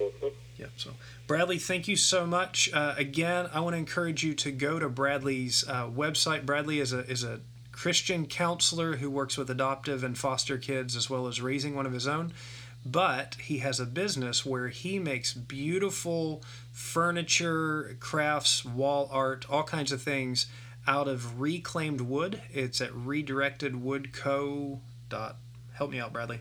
Mhm. 0.00 0.32
Yeah. 0.56 0.66
So, 0.76 0.90
Bradley, 1.26 1.58
thank 1.58 1.88
you 1.88 1.96
so 1.96 2.26
much. 2.26 2.70
Uh, 2.72 2.94
again, 2.96 3.48
I 3.52 3.60
want 3.60 3.74
to 3.74 3.78
encourage 3.78 4.24
you 4.24 4.34
to 4.34 4.50
go 4.50 4.78
to 4.78 4.88
Bradley's 4.88 5.64
uh, 5.68 5.86
website. 5.88 6.44
Bradley 6.46 6.80
is 6.80 6.92
a 6.92 7.08
is 7.10 7.24
a 7.24 7.40
Christian 7.72 8.26
counselor 8.26 8.96
who 8.96 9.10
works 9.10 9.36
with 9.36 9.48
adoptive 9.50 10.02
and 10.02 10.18
foster 10.18 10.58
kids 10.58 10.96
as 10.96 11.08
well 11.08 11.28
as 11.28 11.40
raising 11.40 11.76
one 11.76 11.86
of 11.86 11.92
his 11.92 12.08
own. 12.08 12.32
But 12.84 13.36
he 13.40 13.58
has 13.58 13.80
a 13.80 13.86
business 13.86 14.46
where 14.46 14.68
he 14.68 14.98
makes 14.98 15.32
beautiful 15.34 16.42
furniture, 16.72 17.96
crafts, 18.00 18.64
wall 18.64 19.08
art, 19.12 19.46
all 19.50 19.64
kinds 19.64 19.92
of 19.92 20.00
things 20.02 20.46
out 20.86 21.06
of 21.06 21.40
reclaimed 21.40 22.00
wood. 22.00 22.40
It's 22.52 22.80
at 22.80 22.92
redirectedwoodco. 22.92 24.78
Help 25.74 25.90
me 25.90 26.00
out, 26.00 26.12
Bradley. 26.12 26.40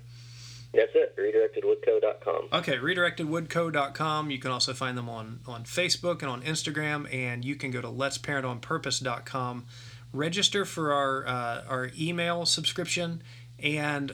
That's 0.78 0.92
it. 0.94 1.18
RedirectedWoodco.com. 1.18 2.50
Okay, 2.54 2.78
redirectedwoodco.com. 2.78 4.30
You 4.30 4.38
can 4.38 4.52
also 4.52 4.74
find 4.74 4.96
them 4.96 5.10
on, 5.10 5.40
on 5.48 5.64
Facebook 5.64 6.22
and 6.22 6.30
on 6.30 6.44
Instagram, 6.44 7.12
and 7.12 7.44
you 7.44 7.56
can 7.56 7.72
go 7.72 7.82
to 7.82 7.88
letsparentonpurpose.com, 7.88 9.66
register 10.14 10.66
for 10.66 10.94
our 10.94 11.28
uh, 11.28 11.64
our 11.68 11.90
email 12.00 12.46
subscription, 12.46 13.24
and 13.58 14.14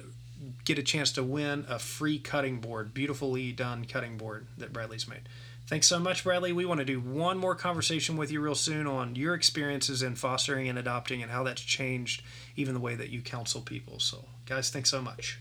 get 0.63 0.79
a 0.79 0.83
chance 0.83 1.11
to 1.11 1.23
win 1.23 1.65
a 1.67 1.79
free 1.79 2.17
cutting 2.17 2.61
board, 2.61 2.93
beautifully 2.93 3.51
done 3.51 3.83
cutting 3.83 4.15
board 4.17 4.47
that 4.57 4.71
Bradley's 4.71 5.05
made. 5.05 5.27
Thanks 5.67 5.87
so 5.87 5.99
much, 5.99 6.23
Bradley. 6.23 6.53
We 6.53 6.65
want 6.65 6.79
to 6.79 6.85
do 6.85 7.01
one 7.01 7.37
more 7.37 7.55
conversation 7.55 8.15
with 8.15 8.31
you 8.31 8.39
real 8.39 8.55
soon 8.55 8.87
on 8.87 9.15
your 9.15 9.33
experiences 9.33 10.01
in 10.01 10.15
fostering 10.15 10.69
and 10.69 10.79
adopting 10.79 11.21
and 11.21 11.29
how 11.31 11.43
that's 11.43 11.61
changed 11.61 12.21
even 12.55 12.73
the 12.73 12.79
way 12.79 12.95
that 12.95 13.09
you 13.09 13.21
counsel 13.21 13.59
people. 13.59 13.99
So, 13.99 14.25
guys, 14.45 14.69
thanks 14.69 14.89
so 14.89 15.01
much. 15.01 15.39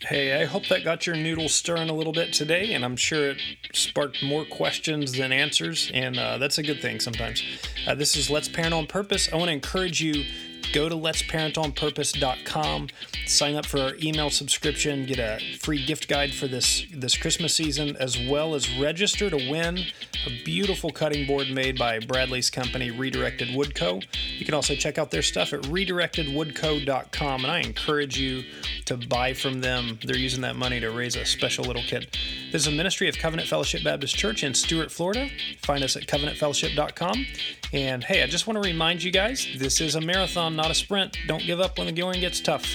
Hey, 0.00 0.40
I 0.40 0.44
hope 0.44 0.66
that 0.68 0.84
got 0.84 1.06
your 1.06 1.16
noodles 1.16 1.54
stirring 1.54 1.88
a 1.88 1.94
little 1.94 2.12
bit 2.12 2.32
today, 2.32 2.74
and 2.74 2.84
I'm 2.84 2.96
sure 2.96 3.30
it 3.30 3.38
sparked 3.72 4.22
more 4.22 4.44
questions 4.44 5.12
than 5.12 5.32
answers, 5.32 5.90
and 5.94 6.18
uh, 6.18 6.38
that's 6.38 6.58
a 6.58 6.62
good 6.62 6.80
thing 6.80 7.00
sometimes. 7.00 7.42
Uh, 7.86 7.94
this 7.94 8.16
is 8.16 8.28
Let's 8.28 8.48
Parent 8.48 8.74
on 8.74 8.86
Purpose. 8.86 9.32
I 9.32 9.36
want 9.36 9.48
to 9.48 9.52
encourage 9.52 10.00
you 10.00 10.24
go 10.72 10.88
to 10.88 10.94
letsparentonpurpose.com, 10.94 12.88
sign 13.26 13.54
up 13.54 13.64
for 13.64 13.80
our 13.80 13.92
email 14.02 14.28
subscription, 14.30 15.06
get 15.06 15.18
a 15.18 15.38
free 15.58 15.84
gift 15.84 16.08
guide 16.08 16.34
for 16.34 16.48
this 16.48 16.84
this 16.92 17.16
Christmas 17.16 17.54
season, 17.54 17.96
as 17.96 18.18
well 18.18 18.54
as 18.54 18.78
register 18.78 19.30
to 19.30 19.36
win 19.36 19.78
a 20.26 20.42
beautiful 20.44 20.90
cutting 20.90 21.26
board 21.26 21.50
made 21.50 21.78
by 21.78 21.98
Bradley's 21.98 22.50
company, 22.50 22.90
Redirected 22.90 23.54
Wood 23.54 23.74
Co. 23.74 24.00
You 24.36 24.44
can 24.44 24.54
also 24.54 24.74
check 24.74 24.98
out 24.98 25.10
their 25.10 25.22
stuff 25.22 25.52
at 25.52 25.60
redirectedwoodco.com, 25.62 27.44
and 27.44 27.52
I 27.52 27.60
encourage 27.60 28.18
you 28.18 28.44
to 28.86 28.96
buy 28.96 29.34
from 29.34 29.60
them. 29.60 29.98
They're 30.04 30.16
using 30.16 30.42
that 30.42 30.56
money 30.56 30.80
to 30.80 30.90
raise 30.90 31.16
a 31.16 31.24
special 31.24 31.64
little 31.64 31.82
kid. 31.82 32.16
This 32.52 32.62
is 32.66 32.72
a 32.72 32.76
ministry 32.76 33.08
of 33.08 33.16
Covenant 33.16 33.48
Fellowship 33.48 33.84
Baptist 33.84 34.16
Church 34.16 34.44
in 34.44 34.54
Stuart, 34.54 34.90
Florida. 34.90 35.28
Find 35.62 35.82
us 35.82 35.96
at 35.96 36.06
covenantfellowship.com. 36.06 37.26
And 37.72 38.04
hey, 38.04 38.22
I 38.22 38.26
just 38.26 38.46
want 38.46 38.62
to 38.62 38.68
remind 38.68 39.02
you 39.02 39.10
guys 39.10 39.46
this 39.58 39.80
is 39.80 39.94
a 39.94 40.00
marathon, 40.00 40.56
not 40.56 40.70
a 40.70 40.74
sprint. 40.74 41.16
Don't 41.26 41.42
give 41.42 41.60
up 41.60 41.78
when 41.78 41.86
the 41.86 41.92
going 41.92 42.20
gets 42.20 42.40
tough. 42.40 42.66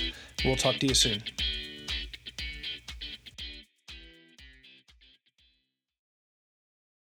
We'll 0.43 0.55
talk 0.55 0.77
to 0.77 0.87
you 0.87 0.95
soon. 0.95 1.21